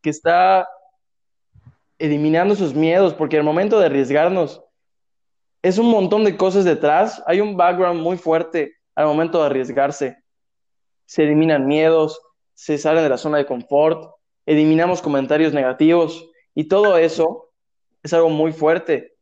que 0.00 0.10
está 0.10 0.68
eliminando 1.98 2.54
sus 2.54 2.72
miedos, 2.72 3.14
porque 3.14 3.36
el 3.36 3.42
momento 3.42 3.80
de 3.80 3.86
arriesgarnos 3.86 4.62
es 5.60 5.76
un 5.78 5.90
montón 5.90 6.22
de 6.22 6.36
cosas 6.36 6.64
detrás, 6.64 7.20
hay 7.26 7.40
un 7.40 7.56
background 7.56 8.00
muy 8.00 8.16
fuerte 8.16 8.76
al 8.94 9.06
momento 9.06 9.40
de 9.40 9.46
arriesgarse. 9.46 10.22
Se 11.04 11.24
eliminan 11.24 11.66
miedos, 11.66 12.20
se 12.52 12.78
sale 12.78 13.02
de 13.02 13.08
la 13.08 13.18
zona 13.18 13.38
de 13.38 13.46
confort, 13.46 14.08
eliminamos 14.46 15.02
comentarios 15.02 15.52
negativos 15.52 16.30
y 16.54 16.68
todo 16.68 16.96
eso 16.96 17.50
es 18.04 18.12
algo 18.12 18.30
muy 18.30 18.52
fuerte. 18.52 19.13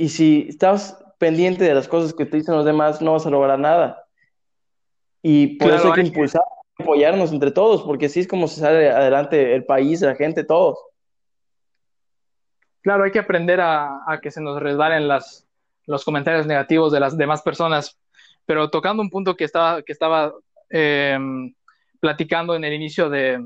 Y 0.00 0.08
si 0.08 0.46
estás 0.48 0.96
pendiente 1.18 1.62
de 1.62 1.74
las 1.74 1.86
cosas 1.86 2.14
que 2.14 2.24
te 2.24 2.38
dicen 2.38 2.54
los 2.54 2.64
demás, 2.64 3.02
no 3.02 3.12
vas 3.12 3.26
a 3.26 3.30
lograr 3.30 3.58
nada. 3.58 4.06
Y 5.20 5.58
por 5.58 5.74
eso 5.74 5.88
hay 5.88 6.00
que 6.00 6.08
impulsar, 6.08 6.40
apoyarnos 6.78 7.30
entre 7.32 7.50
todos, 7.50 7.82
porque 7.82 8.06
así 8.06 8.20
es 8.20 8.26
como 8.26 8.48
se 8.48 8.60
sale 8.60 8.88
adelante 8.88 9.54
el 9.54 9.66
país, 9.66 10.00
la 10.00 10.14
gente, 10.14 10.42
todos. 10.42 10.78
Claro, 12.80 13.04
hay 13.04 13.10
que 13.10 13.18
aprender 13.18 13.60
a, 13.60 14.18
que 14.22 14.30
se 14.30 14.40
nos 14.40 14.58
resbalen 14.62 15.06
las, 15.06 15.46
los 15.84 16.02
comentarios 16.02 16.46
negativos 16.46 16.92
de 16.92 17.00
las 17.00 17.18
demás 17.18 17.42
personas. 17.42 17.98
Pero 18.46 18.70
tocando 18.70 19.02
un 19.02 19.10
punto 19.10 19.36
que 19.36 19.44
estaba, 19.44 19.82
que 19.82 19.92
estaba 19.92 20.32
em, 20.70 21.52
platicando 22.00 22.54
en 22.54 22.64
el 22.64 22.72
inicio 22.72 23.10
de, 23.10 23.38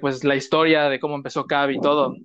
pues, 0.00 0.24
la 0.24 0.34
historia 0.34 0.84
de 0.84 0.98
cómo 0.98 1.14
empezó 1.14 1.44
Cab 1.44 1.68
y 1.72 1.78
todo, 1.78 2.16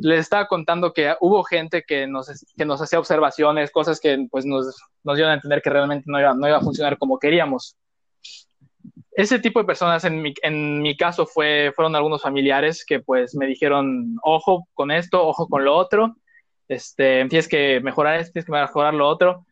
les 0.00 0.20
estaba 0.20 0.46
contando 0.46 0.92
que 0.92 1.14
hubo 1.20 1.42
gente 1.44 1.82
que 1.86 2.06
nos, 2.06 2.28
que 2.56 2.64
nos 2.64 2.80
hacía 2.80 2.98
observaciones, 2.98 3.70
cosas 3.70 4.00
que 4.00 4.26
pues, 4.30 4.46
nos, 4.46 4.76
nos 5.04 5.16
dieron 5.16 5.32
a 5.32 5.34
entender 5.34 5.60
que 5.62 5.70
realmente 5.70 6.04
no 6.06 6.18
iba, 6.18 6.34
no 6.34 6.48
iba 6.48 6.56
a 6.56 6.62
funcionar 6.62 6.96
como 6.98 7.18
queríamos. 7.18 7.76
Ese 9.12 9.38
tipo 9.38 9.60
de 9.60 9.66
personas, 9.66 10.04
en 10.04 10.22
mi, 10.22 10.32
en 10.42 10.80
mi 10.80 10.96
caso, 10.96 11.26
fue, 11.26 11.72
fueron 11.76 11.94
algunos 11.96 12.22
familiares 12.22 12.84
que 12.86 13.00
pues 13.00 13.34
me 13.34 13.46
dijeron, 13.46 14.16
ojo 14.22 14.66
con 14.72 14.90
esto, 14.90 15.26
ojo 15.26 15.46
con 15.48 15.64
lo 15.64 15.76
otro, 15.76 16.16
este, 16.68 17.26
tienes 17.26 17.48
que 17.48 17.80
mejorar 17.80 18.20
esto, 18.20 18.32
tienes 18.32 18.46
que 18.46 18.52
mejorar 18.52 18.94
lo 18.94 19.06
otro. 19.06 19.44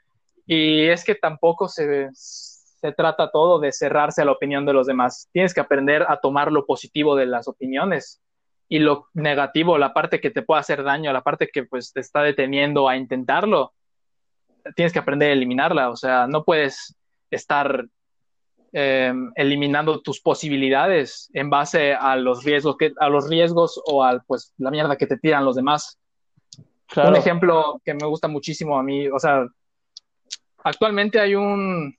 Y 0.46 0.86
es 0.86 1.04
que 1.04 1.14
tampoco 1.14 1.68
se, 1.68 2.08
se 2.14 2.92
trata 2.92 3.30
todo 3.30 3.58
de 3.58 3.72
cerrarse 3.72 4.22
a 4.22 4.24
la 4.24 4.32
opinión 4.32 4.64
de 4.64 4.72
los 4.72 4.86
demás. 4.86 5.28
Tienes 5.32 5.52
que 5.52 5.60
aprender 5.60 6.06
a 6.08 6.20
tomar 6.20 6.50
lo 6.50 6.64
positivo 6.64 7.16
de 7.16 7.26
las 7.26 7.48
opiniones 7.48 8.22
y 8.68 8.78
lo 8.78 9.08
negativo, 9.14 9.78
la 9.78 9.94
parte 9.94 10.20
que 10.20 10.30
te 10.30 10.42
puede 10.42 10.60
hacer 10.60 10.82
daño, 10.82 11.12
la 11.12 11.22
parte 11.22 11.48
que 11.48 11.64
pues 11.64 11.92
te 11.92 12.00
está 12.00 12.22
deteniendo 12.22 12.88
a 12.88 12.96
intentarlo, 12.96 13.72
tienes 14.76 14.92
que 14.92 14.98
aprender 14.98 15.30
a 15.30 15.32
eliminarla. 15.32 15.90
O 15.90 15.96
sea, 15.96 16.26
no 16.26 16.44
puedes 16.44 16.94
estar 17.30 17.86
eh, 18.72 19.14
eliminando 19.36 20.00
tus 20.02 20.20
posibilidades 20.20 21.30
en 21.32 21.48
base 21.48 21.94
a 21.94 22.16
los 22.16 22.44
riesgos 22.44 22.76
que, 22.76 22.92
a 22.98 23.08
los 23.08 23.28
riesgos 23.28 23.80
o 23.86 24.04
a 24.04 24.22
pues 24.26 24.52
la 24.58 24.70
mierda 24.70 24.96
que 24.96 25.06
te 25.06 25.16
tiran 25.16 25.44
los 25.44 25.56
demás. 25.56 25.98
Un 26.96 27.16
ejemplo 27.16 27.80
que 27.84 27.94
me 27.94 28.06
gusta 28.06 28.28
muchísimo 28.28 28.78
a 28.78 28.82
mí, 28.82 29.08
o 29.08 29.18
sea, 29.18 29.46
actualmente 30.64 31.20
hay 31.20 31.34
un 31.34 31.94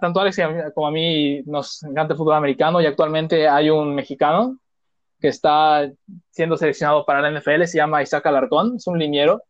tanto 0.00 0.20
Alex 0.20 0.38
como 0.72 0.86
a 0.86 0.90
mí 0.92 1.42
nos 1.42 1.82
encanta 1.82 2.14
el 2.14 2.18
fútbol 2.18 2.34
americano 2.34 2.80
y 2.80 2.86
actualmente 2.86 3.48
hay 3.48 3.68
un 3.70 3.94
mexicano 3.94 4.56
que 5.20 5.28
está 5.28 5.90
siendo 6.30 6.56
seleccionado 6.56 7.04
para 7.04 7.20
la 7.20 7.30
NFL, 7.30 7.64
se 7.64 7.78
llama 7.78 8.02
Isaac 8.02 8.26
Alarcón, 8.26 8.76
es 8.76 8.86
un 8.86 8.98
liniero. 8.98 9.42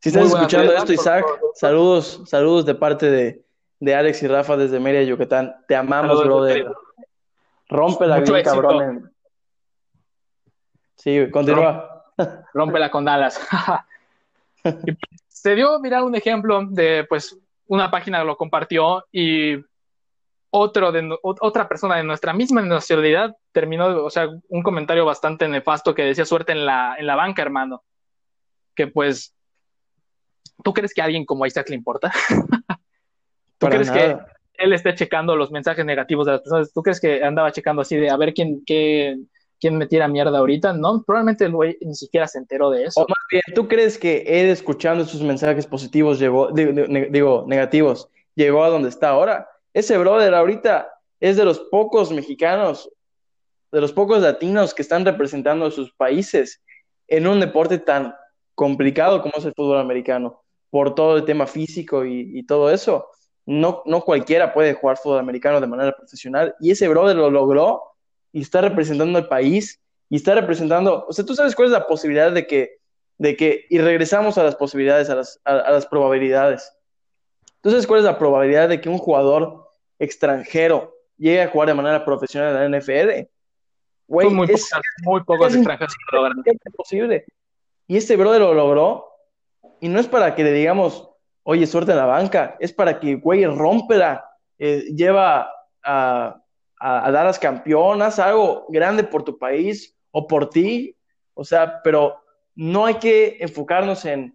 Si 0.00 0.10
estás 0.10 0.26
escuchando 0.26 0.72
esto, 0.72 0.92
Isaac, 0.92 1.24
saludos, 1.54 2.22
saludos 2.26 2.66
de 2.66 2.74
parte 2.74 3.10
de, 3.10 3.44
de, 3.80 3.94
Alex 3.94 4.22
y 4.22 4.28
Rafa 4.28 4.56
desde 4.56 4.78
Mérida, 4.78 5.02
Yucatán. 5.02 5.54
Te 5.66 5.76
amamos, 5.76 6.22
brother. 6.22 6.66
Rompe 7.68 8.06
la 8.06 8.20
vida, 8.20 8.42
cabrón. 8.42 9.10
Sí, 10.96 11.30
continúa. 11.30 12.04
Rompe 12.52 12.78
la 12.78 12.90
con 12.90 13.04
Dallas. 13.04 13.40
se 15.28 15.54
dio, 15.54 15.78
mirar 15.80 16.02
un 16.02 16.14
ejemplo 16.14 16.64
de, 16.66 17.04
pues, 17.08 17.38
una 17.66 17.90
página 17.90 18.22
lo 18.24 18.36
compartió 18.36 19.04
y 19.10 19.56
otro 20.56 20.92
de, 20.92 21.18
otra 21.20 21.68
persona 21.68 21.96
de 21.96 22.04
nuestra 22.04 22.32
misma 22.32 22.62
nacionalidad 22.62 23.34
terminó, 23.50 24.04
o 24.04 24.08
sea, 24.08 24.28
un 24.48 24.62
comentario 24.62 25.04
bastante 25.04 25.48
nefasto 25.48 25.96
que 25.96 26.04
decía 26.04 26.24
suerte 26.24 26.52
en 26.52 26.64
la, 26.64 26.94
en 26.96 27.08
la 27.08 27.16
banca, 27.16 27.42
hermano. 27.42 27.82
Que 28.76 28.86
pues, 28.86 29.34
¿tú 30.62 30.72
crees 30.72 30.94
que 30.94 31.02
a 31.02 31.06
alguien 31.06 31.24
como 31.24 31.44
Isaac 31.44 31.68
le 31.70 31.74
importa? 31.74 32.12
¿Tú 33.58 33.66
crees 33.66 33.90
que 33.90 34.16
él 34.54 34.72
esté 34.72 34.94
checando 34.94 35.34
los 35.34 35.50
mensajes 35.50 35.84
negativos 35.84 36.26
de 36.26 36.32
las 36.32 36.42
personas? 36.42 36.72
¿Tú 36.72 36.82
crees 36.82 37.00
que 37.00 37.24
andaba 37.24 37.50
checando 37.50 37.82
así 37.82 37.96
de 37.96 38.10
a 38.10 38.16
ver 38.16 38.32
quién, 38.32 38.62
qué, 38.64 39.16
quién 39.58 39.76
me 39.76 39.88
tira 39.88 40.06
mierda 40.06 40.38
ahorita? 40.38 40.72
No, 40.72 41.02
probablemente 41.02 41.46
el 41.46 41.52
güey 41.52 41.76
ni 41.80 41.96
siquiera 41.96 42.28
se 42.28 42.38
enteró 42.38 42.70
de 42.70 42.84
eso. 42.84 43.00
O 43.00 43.08
más 43.08 43.26
bien, 43.28 43.42
¿tú 43.56 43.66
crees 43.66 43.98
que 43.98 44.22
él 44.24 44.50
escuchando 44.50 45.04
sus 45.04 45.22
mensajes 45.22 45.66
positivos 45.66 46.20
llegó, 46.20 46.52
digo, 46.52 47.44
negativos, 47.48 48.08
llegó 48.36 48.62
a 48.62 48.68
donde 48.68 48.88
está 48.88 49.08
ahora? 49.08 49.48
Ese 49.74 49.98
brother 49.98 50.32
ahorita 50.32 50.88
es 51.18 51.36
de 51.36 51.44
los 51.44 51.58
pocos 51.58 52.12
mexicanos, 52.12 52.88
de 53.72 53.80
los 53.80 53.92
pocos 53.92 54.22
latinos 54.22 54.72
que 54.72 54.82
están 54.82 55.04
representando 55.04 55.66
a 55.66 55.70
sus 55.72 55.92
países 55.92 56.62
en 57.08 57.26
un 57.26 57.40
deporte 57.40 57.78
tan 57.78 58.14
complicado 58.54 59.20
como 59.20 59.34
es 59.36 59.44
el 59.44 59.52
fútbol 59.52 59.78
americano, 59.78 60.42
por 60.70 60.94
todo 60.94 61.16
el 61.16 61.24
tema 61.24 61.48
físico 61.48 62.04
y, 62.04 62.44
todo 62.46 62.70
eso. 62.70 63.08
No, 63.46 63.82
no 63.84 64.02
cualquiera 64.02 64.54
puede 64.54 64.74
jugar 64.74 64.96
fútbol 64.96 65.18
americano 65.18 65.60
de 65.60 65.66
manera 65.66 65.92
profesional 65.92 66.54
y 66.60 66.70
ese 66.70 66.88
brother 66.88 67.16
lo 67.16 67.30
logró 67.30 67.82
y 68.32 68.40
está 68.40 68.60
representando 68.60 69.18
al 69.18 69.28
país 69.28 69.80
y 70.08 70.16
está 70.16 70.36
representando, 70.36 71.04
o 71.08 71.12
sea, 71.12 71.24
tú 71.24 71.34
sabes 71.34 71.56
cuál 71.56 71.66
es 71.66 71.72
la 71.72 71.86
posibilidad 71.86 72.30
de 72.30 72.46
que, 72.46 72.78
de 73.18 73.36
que, 73.36 73.66
y 73.68 73.78
regresamos 73.78 74.38
a 74.38 74.44
las 74.44 74.54
posibilidades, 74.54 75.10
a 75.10 75.16
las, 75.16 75.40
a 75.44 75.70
las 75.72 75.86
probabilidades. 75.86 76.72
Entonces, 77.56 77.86
¿cuál 77.86 78.00
es 78.00 78.04
la 78.04 78.18
probabilidad 78.18 78.68
de 78.68 78.80
que 78.80 78.88
un 78.88 78.98
jugador 78.98 79.63
extranjero 79.98 80.94
llegue 81.16 81.42
a 81.42 81.48
jugar 81.48 81.68
de 81.68 81.74
manera 81.74 82.04
profesional 82.04 82.56
en 82.56 82.72
la 82.72 82.78
NFL. 82.78 83.28
Güey, 84.06 84.28
muy, 84.28 84.46
es, 84.50 84.70
muy 85.02 85.22
pocos 85.24 85.54
extranjeros 85.54 85.94
Es 86.44 86.74
posible. 86.76 87.24
Y 87.86 87.96
este 87.96 88.16
brother 88.16 88.40
lo 88.40 88.54
logró. 88.54 89.08
Y 89.80 89.88
no 89.88 90.00
es 90.00 90.06
para 90.06 90.34
que 90.34 90.44
le 90.44 90.52
digamos, 90.52 91.10
oye, 91.42 91.66
suerte 91.66 91.92
en 91.92 91.98
la 91.98 92.06
banca. 92.06 92.56
Es 92.60 92.72
para 92.72 93.00
que, 93.00 93.16
güey, 93.16 93.44
rómpela. 93.46 94.28
Eh, 94.58 94.84
lleva 94.94 95.50
a, 95.82 96.40
a, 96.78 97.06
a 97.06 97.10
Dallas 97.10 97.38
campeón. 97.38 98.02
Haz 98.02 98.18
algo 98.18 98.66
grande 98.68 99.04
por 99.04 99.24
tu 99.24 99.38
país 99.38 99.96
o 100.10 100.26
por 100.26 100.50
ti. 100.50 100.96
O 101.34 101.44
sea, 101.44 101.80
pero 101.82 102.16
no 102.54 102.86
hay 102.86 102.94
que 102.94 103.38
enfocarnos 103.40 104.04
en, 104.04 104.33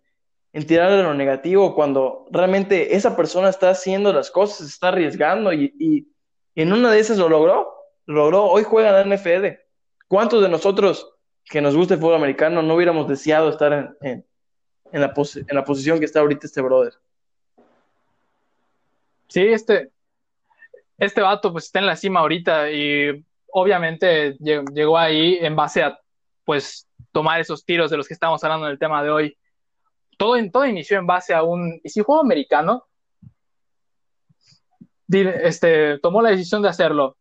en 0.52 0.66
tirar 0.66 0.92
de 0.92 1.04
lo 1.04 1.14
negativo 1.14 1.76
cuando 1.76 2.26
realmente 2.32 2.96
esa 2.96 3.16
persona 3.16 3.50
está 3.50 3.70
haciendo 3.70 4.12
las 4.12 4.32
cosas, 4.32 4.68
está 4.68 4.90
arriesgando 4.90 5.54
y, 5.54 6.08
en 6.56 6.74
una 6.74 6.92
de 6.92 7.00
esas 7.00 7.18
lo 7.18 7.30
logró, 7.30 7.72
logró, 8.06 8.46
hoy 8.46 8.64
juega 8.64 8.90
en 8.90 9.10
la 9.10 9.16
NFL. 9.16 9.60
¿Cuántos 10.08 10.42
de 10.42 10.50
nosotros 10.50 11.14
que 11.46 11.62
nos 11.62 11.76
gusta 11.76 11.94
el 11.94 12.00
fútbol 12.00 12.16
americano 12.16 12.62
no 12.62 12.76
hubiéramos 12.76 13.08
deseado 13.08 13.50
estar 13.50 13.96
en, 14.02 14.26
en, 14.92 15.02
la, 15.02 15.14
en 15.16 15.56
la 15.56 15.64
posición 15.64 16.00
que 16.00 16.06
está 16.06 16.20
ahorita 16.20 16.48
este 16.48 16.62
brother? 16.62 16.94
Sí, 19.28 19.42
este, 19.42 19.92
este 20.98 21.22
vato 21.22 21.52
pues 21.52 21.66
está 21.66 21.80
en 21.80 21.86
la 21.86 21.96
cima 21.96 22.20
ahorita 22.20 22.72
y 22.72 23.24
obviamente 23.52 24.36
llegó 24.40 24.98
ahí 24.98 25.38
en 25.40 25.56
base 25.56 25.84
a 25.84 26.00
pues 26.44 26.88
tomar 27.12 27.40
esos 27.40 27.64
tiros 27.64 27.92
de 27.92 27.98
los 27.98 28.08
que 28.08 28.14
estamos 28.14 28.44
hablando 28.44 28.66
en 28.66 28.72
el 28.72 28.80
tema 28.80 29.04
de 29.04 29.12
hoy. 29.12 29.38
Todo, 30.20 30.36
todo 30.52 30.66
inició 30.66 31.00
en 31.00 31.08
base 31.08 31.34
a 31.34 31.44
un, 31.44 31.80
¿y 31.82 31.88
si 31.88 32.02
juego 32.02 32.22
americano? 32.22 32.86
Este, 35.08 35.98
tomó 36.00 36.22
la 36.22 36.32
decisión 36.32 36.62
de 36.62 36.68
hacerlo. 36.68 37.16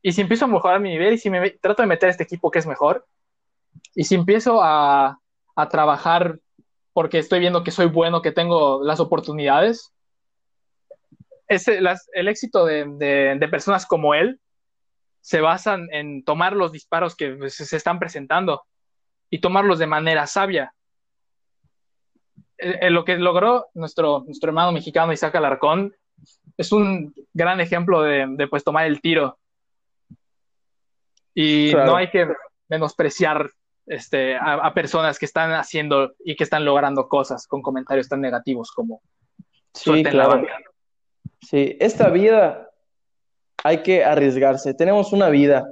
Y 0.00 0.12
si 0.12 0.22
empiezo 0.22 0.46
a 0.46 0.48
mejorar 0.48 0.80
mi 0.80 0.88
nivel 0.88 1.14
y 1.14 1.18
si 1.18 1.28
me 1.28 1.50
trato 1.50 1.82
de 1.82 1.88
meter 1.88 2.08
a 2.08 2.10
este 2.12 2.24
equipo 2.24 2.50
que 2.50 2.58
es 2.58 2.66
mejor, 2.66 3.06
y 3.94 4.04
si 4.04 4.14
empiezo 4.14 4.62
a, 4.62 5.20
a 5.54 5.68
trabajar 5.68 6.38
porque 6.92 7.18
estoy 7.18 7.40
viendo 7.40 7.62
que 7.62 7.70
soy 7.70 7.86
bueno, 7.86 8.22
que 8.22 8.32
tengo 8.32 8.82
las 8.82 9.00
oportunidades, 9.00 9.92
el 11.48 12.28
éxito 12.28 12.64
de, 12.64 12.86
de, 13.38 13.48
personas 13.48 13.84
como 13.86 14.14
él 14.14 14.40
se 15.20 15.40
basan 15.40 15.88
en 15.92 16.24
tomar 16.24 16.54
los 16.54 16.72
disparos 16.72 17.14
que 17.14 17.50
se 17.50 17.76
están 17.76 17.98
presentando 17.98 18.62
y 19.28 19.40
tomarlos 19.40 19.78
de 19.78 19.86
manera 19.86 20.26
sabia. 20.26 20.72
Eh, 22.58 22.78
eh, 22.82 22.90
lo 22.90 23.04
que 23.04 23.16
logró 23.16 23.66
nuestro, 23.74 24.22
nuestro 24.24 24.50
hermano 24.50 24.72
mexicano 24.72 25.12
Isaac 25.12 25.34
Alarcón 25.34 25.94
es 26.56 26.72
un 26.72 27.14
gran 27.34 27.60
ejemplo 27.60 28.02
de, 28.02 28.26
de 28.28 28.48
pues 28.48 28.64
tomar 28.64 28.86
el 28.86 29.00
tiro. 29.00 29.38
Y 31.34 31.70
claro. 31.70 31.92
no 31.92 31.96
hay 31.96 32.10
que 32.10 32.26
menospreciar 32.68 33.50
este, 33.86 34.36
a, 34.36 34.54
a, 34.54 34.74
personas 34.74 35.18
que 35.18 35.26
están 35.26 35.52
haciendo 35.52 36.14
y 36.24 36.34
que 36.34 36.44
están 36.44 36.64
logrando 36.64 37.08
cosas 37.08 37.46
con 37.46 37.60
comentarios 37.60 38.08
tan 38.08 38.20
negativos 38.20 38.72
como 38.72 39.02
sí, 39.74 40.02
claro. 40.02 40.44
Sí, 41.42 41.76
esta 41.78 42.08
vida 42.08 42.70
hay 43.62 43.82
que 43.82 44.04
arriesgarse. 44.04 44.74
Tenemos 44.74 45.12
una 45.12 45.28
vida, 45.28 45.68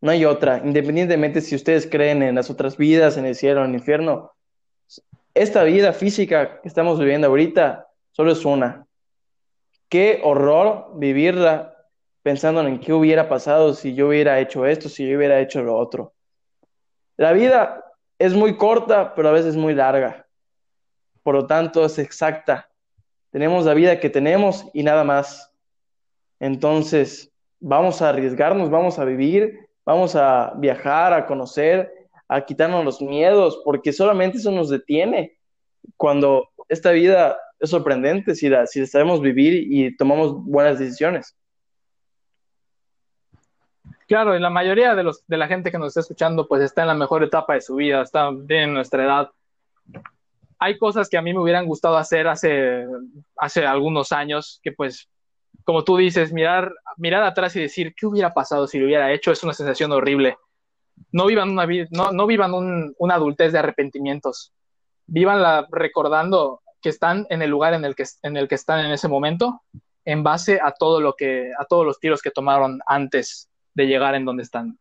no 0.00 0.10
hay 0.10 0.24
otra. 0.24 0.60
Independientemente 0.64 1.40
si 1.40 1.54
ustedes 1.54 1.88
creen 1.90 2.22
en 2.22 2.34
las 2.34 2.50
otras 2.50 2.76
vidas, 2.76 3.16
en 3.16 3.24
el 3.24 3.34
cielo, 3.34 3.64
en 3.64 3.70
el 3.70 3.76
infierno, 3.76 4.32
esta 5.38 5.62
vida 5.62 5.92
física 5.92 6.60
que 6.60 6.68
estamos 6.68 6.98
viviendo 6.98 7.28
ahorita 7.28 7.86
solo 8.10 8.32
es 8.32 8.44
una. 8.44 8.86
Qué 9.88 10.20
horror 10.24 10.92
vivirla 10.96 11.76
pensando 12.22 12.66
en 12.66 12.80
qué 12.80 12.92
hubiera 12.92 13.28
pasado 13.28 13.72
si 13.72 13.94
yo 13.94 14.08
hubiera 14.08 14.40
hecho 14.40 14.66
esto, 14.66 14.88
si 14.88 15.08
yo 15.08 15.16
hubiera 15.16 15.40
hecho 15.40 15.62
lo 15.62 15.76
otro. 15.76 16.12
La 17.16 17.32
vida 17.32 17.84
es 18.18 18.34
muy 18.34 18.56
corta, 18.56 19.14
pero 19.14 19.28
a 19.28 19.32
veces 19.32 19.56
muy 19.56 19.74
larga. 19.74 20.26
Por 21.22 21.36
lo 21.36 21.46
tanto, 21.46 21.84
es 21.84 21.98
exacta. 21.98 22.68
Tenemos 23.30 23.64
la 23.64 23.74
vida 23.74 24.00
que 24.00 24.10
tenemos 24.10 24.66
y 24.74 24.82
nada 24.82 25.04
más. 25.04 25.52
Entonces, 26.40 27.32
vamos 27.60 28.02
a 28.02 28.08
arriesgarnos, 28.08 28.70
vamos 28.70 28.98
a 28.98 29.04
vivir, 29.04 29.68
vamos 29.84 30.16
a 30.16 30.52
viajar, 30.56 31.12
a 31.12 31.26
conocer, 31.26 31.97
a 32.28 32.44
quitarnos 32.44 32.84
los 32.84 33.00
miedos, 33.00 33.60
porque 33.64 33.92
solamente 33.92 34.38
eso 34.38 34.50
nos 34.52 34.68
detiene. 34.68 35.38
Cuando 35.96 36.50
esta 36.68 36.90
vida 36.90 37.38
es 37.58 37.70
sorprendente, 37.70 38.34
si 38.34 38.48
la, 38.48 38.66
si 38.66 38.86
sabemos 38.86 39.20
vivir 39.20 39.66
y 39.70 39.96
tomamos 39.96 40.44
buenas 40.44 40.78
decisiones. 40.78 41.34
Claro, 44.06 44.34
y 44.36 44.40
la 44.40 44.50
mayoría 44.50 44.94
de, 44.94 45.02
los, 45.02 45.26
de 45.26 45.36
la 45.36 45.48
gente 45.48 45.70
que 45.70 45.78
nos 45.78 45.88
está 45.88 46.00
escuchando, 46.00 46.48
pues 46.48 46.62
está 46.62 46.82
en 46.82 46.88
la 46.88 46.94
mejor 46.94 47.22
etapa 47.24 47.54
de 47.54 47.60
su 47.60 47.74
vida, 47.74 48.02
está 48.02 48.30
en 48.48 48.72
nuestra 48.72 49.04
edad. 49.04 49.30
Hay 50.58 50.78
cosas 50.78 51.08
que 51.08 51.18
a 51.18 51.22
mí 51.22 51.32
me 51.32 51.40
hubieran 51.40 51.66
gustado 51.66 51.96
hacer 51.96 52.26
hace, 52.26 52.86
hace 53.36 53.66
algunos 53.66 54.12
años, 54.12 54.60
que 54.62 54.72
pues, 54.72 55.10
como 55.64 55.84
tú 55.84 55.98
dices, 55.98 56.32
mirar, 56.32 56.72
mirar 56.96 57.22
atrás 57.22 57.54
y 57.56 57.60
decir, 57.60 57.94
¿qué 57.94 58.06
hubiera 58.06 58.32
pasado 58.32 58.66
si 58.66 58.78
lo 58.78 58.86
hubiera 58.86 59.12
hecho? 59.12 59.30
Es 59.30 59.42
una 59.44 59.52
sensación 59.52 59.92
horrible. 59.92 60.38
No 61.12 61.26
vivan 61.26 61.50
una, 61.50 61.66
no, 61.90 62.12
no 62.12 62.26
vivan 62.26 62.54
un, 62.54 62.94
una 62.98 63.14
adultez 63.14 63.52
de 63.52 63.58
arrepentimientos. 63.58 64.52
Vívanla 65.06 65.66
recordando 65.70 66.60
que 66.80 66.90
están 66.90 67.26
en 67.30 67.42
el 67.42 67.50
lugar 67.50 67.74
en 67.74 67.84
el 67.84 67.94
que, 67.94 68.04
en 68.22 68.36
el 68.36 68.48
que 68.48 68.54
están 68.54 68.84
en 68.84 68.92
ese 68.92 69.08
momento, 69.08 69.62
en 70.04 70.22
base 70.22 70.60
a 70.62 70.72
todo 70.72 71.00
lo 71.00 71.14
que, 71.14 71.50
a 71.58 71.64
todos 71.64 71.84
los 71.84 71.98
tiros 71.98 72.22
que 72.22 72.30
tomaron 72.30 72.80
antes 72.86 73.48
de 73.74 73.86
llegar 73.86 74.14
en 74.14 74.24
donde 74.24 74.42
están. 74.42 74.78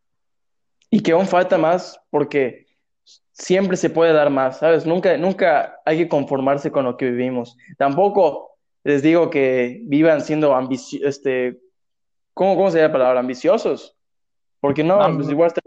Y 0.89 1.01
que 1.01 1.11
aún 1.11 1.27
falta 1.27 1.57
más 1.57 1.99
porque 2.09 2.67
siempre 3.31 3.77
se 3.77 3.89
puede 3.89 4.13
dar 4.13 4.29
más, 4.29 4.59
¿sabes? 4.59 4.85
Nunca, 4.85 5.17
nunca 5.17 5.79
hay 5.85 5.97
que 5.97 6.09
conformarse 6.09 6.71
con 6.71 6.85
lo 6.85 6.97
que 6.97 7.09
vivimos. 7.09 7.57
Tampoco 7.77 8.57
les 8.83 9.01
digo 9.01 9.29
que 9.29 9.81
vivan 9.83 10.21
siendo 10.21 10.55
ambiciosos, 10.55 11.07
este, 11.07 11.59
¿cómo, 12.33 12.55
¿cómo 12.55 12.71
sería 12.71 12.87
la 12.87 12.93
palabra? 12.93 13.19
Ambiciosos. 13.19 13.95
Porque 14.59 14.83
no, 14.83 15.07
no 15.07 15.15
pues 15.17 15.29
igual 15.29 15.47
está... 15.47 15.61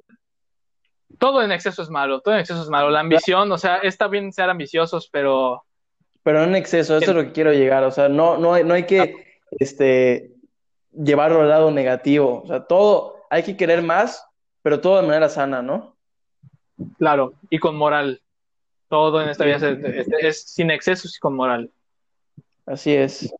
Todo 1.21 1.43
en 1.43 1.53
exceso 1.53 1.83
es 1.83 1.91
malo, 1.91 2.21
todo 2.21 2.33
en 2.33 2.41
exceso 2.41 2.63
es 2.63 2.71
malo. 2.71 2.89
La 2.89 3.01
ambición, 3.01 3.53
o 3.53 3.59
sea, 3.59 3.77
está 3.77 4.09
bien 4.09 4.33
ser 4.33 4.49
ambiciosos, 4.49 5.11
pero... 5.13 5.63
Pero 6.23 6.39
no 6.39 6.45
en 6.47 6.57
exceso, 6.57 6.97
eso 6.97 7.11
es 7.11 7.17
lo 7.17 7.25
que 7.25 7.33
quiero 7.33 7.53
llegar, 7.53 7.85
o 7.85 7.91
sea, 7.91 8.09
no, 8.09 8.39
no, 8.39 8.55
hay, 8.55 8.65
no 8.65 8.73
hay 8.75 8.85
que, 8.85 9.39
este, 9.59 10.33
llevarlo 10.93 11.43
al 11.43 11.49
lado 11.51 11.71
negativo, 11.71 12.43
o 12.43 12.47
sea, 12.47 12.65
todo, 12.65 13.17
hay 13.29 13.43
que 13.43 13.57
querer 13.57 13.83
más, 13.83 14.27
pero 14.63 14.81
todo 14.81 14.97
de 14.97 15.07
manera 15.07 15.29
sana, 15.29 15.61
¿no? 15.61 15.97
Claro, 16.99 17.35
y 17.51 17.59
con 17.59 17.77
moral. 17.77 18.23
Todo 18.89 19.23
en 19.23 19.29
esta 19.29 19.45
vida 19.45 19.57
es, 19.57 20.09
es, 20.21 20.43
sin 20.43 20.71
excesos 20.71 21.17
y 21.17 21.21
con 21.21 21.37
moral. 21.37 21.71
Así 22.67 22.95
es. 22.95 23.33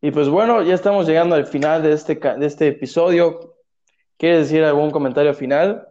Y 0.00 0.10
pues 0.10 0.28
bueno, 0.28 0.62
ya 0.62 0.74
estamos 0.74 1.06
llegando 1.06 1.36
al 1.36 1.46
final 1.46 1.82
de 1.82 1.92
este, 1.92 2.14
de 2.14 2.46
este 2.46 2.68
episodio. 2.68 3.54
¿Quieres 4.16 4.48
decir 4.48 4.64
algún 4.64 4.90
comentario 4.90 5.34
final, 5.34 5.86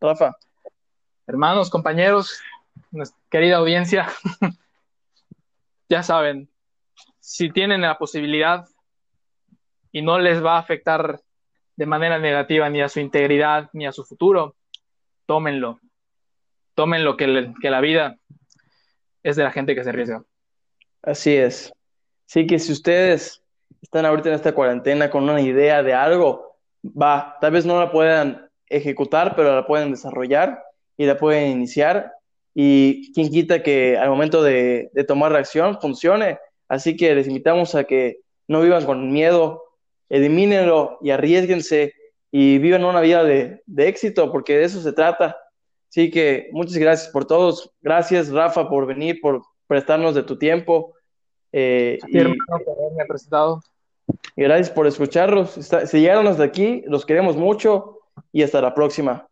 Rafa? 0.00 0.36
Hermanos, 1.26 1.70
compañeros, 1.70 2.38
querida 3.30 3.56
audiencia, 3.56 4.08
ya 5.88 6.02
saben, 6.02 6.50
si 7.18 7.50
tienen 7.50 7.80
la 7.80 7.96
posibilidad 7.96 8.66
y 9.90 10.02
no 10.02 10.18
les 10.18 10.44
va 10.44 10.56
a 10.56 10.58
afectar 10.58 11.20
de 11.76 11.86
manera 11.86 12.18
negativa 12.18 12.68
ni 12.68 12.82
a 12.82 12.90
su 12.90 13.00
integridad 13.00 13.70
ni 13.72 13.86
a 13.86 13.92
su 13.92 14.04
futuro, 14.04 14.54
tómenlo. 15.24 15.80
Tómenlo 16.74 17.16
que, 17.16 17.54
que 17.60 17.70
la 17.70 17.80
vida 17.80 18.18
es 19.22 19.36
de 19.36 19.44
la 19.44 19.50
gente 19.50 19.74
que 19.74 19.82
se 19.82 19.90
arriesga. 19.90 20.24
Así 21.02 21.34
es. 21.34 21.72
Sí 22.26 22.46
que 22.46 22.58
si 22.58 22.72
ustedes 22.72 23.42
están 23.80 24.04
ahorita 24.04 24.28
en 24.28 24.34
esta 24.34 24.54
cuarentena 24.54 25.08
con 25.08 25.24
una 25.24 25.40
idea 25.40 25.82
de 25.82 25.94
algo, 25.94 26.58
va, 26.84 27.38
tal 27.40 27.52
vez 27.52 27.64
no 27.64 27.78
la 27.78 27.90
puedan 27.90 28.50
ejecutar, 28.66 29.34
pero 29.36 29.54
la 29.54 29.66
pueden 29.66 29.90
desarrollar 29.90 30.62
y 30.96 31.06
la 31.06 31.16
pueden 31.16 31.50
iniciar. 31.50 32.12
Y 32.54 33.12
quien 33.12 33.30
quita 33.30 33.62
que 33.62 33.98
al 33.98 34.08
momento 34.08 34.42
de, 34.42 34.90
de 34.92 35.04
tomar 35.04 35.32
reacción 35.32 35.80
funcione. 35.80 36.38
Así 36.68 36.96
que 36.96 37.14
les 37.14 37.26
invitamos 37.26 37.74
a 37.74 37.84
que 37.84 38.20
no 38.48 38.60
vivan 38.60 38.84
con 38.84 39.12
miedo, 39.12 39.62
elimínenlo 40.08 40.98
y 41.02 41.10
arriesguense 41.10 41.94
y 42.30 42.58
vivan 42.58 42.84
una 42.84 43.00
vida 43.00 43.22
de, 43.24 43.62
de, 43.66 43.88
éxito, 43.88 44.30
porque 44.32 44.56
de 44.56 44.64
eso 44.64 44.80
se 44.80 44.92
trata. 44.92 45.36
Así 45.88 46.10
que 46.10 46.48
muchas 46.52 46.76
gracias 46.76 47.12
por 47.12 47.24
todos. 47.26 47.70
Gracias, 47.80 48.30
Rafa, 48.30 48.68
por 48.68 48.86
venir, 48.86 49.20
por 49.20 49.42
prestarnos 49.66 50.14
de 50.14 50.24
tu 50.24 50.36
tiempo. 50.36 50.94
Eh, 51.52 51.98
sí, 52.02 52.08
y, 52.12 52.18
hermano, 52.18 52.64
por 52.64 52.76
haberme 52.78 53.04
presentado. 53.06 53.60
Y 54.34 54.42
gracias 54.42 54.70
por 54.70 54.86
escucharlos. 54.86 55.50
Si 55.52 56.00
llegaron 56.00 56.26
hasta 56.26 56.42
aquí, 56.42 56.82
los 56.86 57.06
queremos 57.06 57.36
mucho 57.36 58.00
y 58.32 58.42
hasta 58.42 58.60
la 58.60 58.74
próxima. 58.74 59.28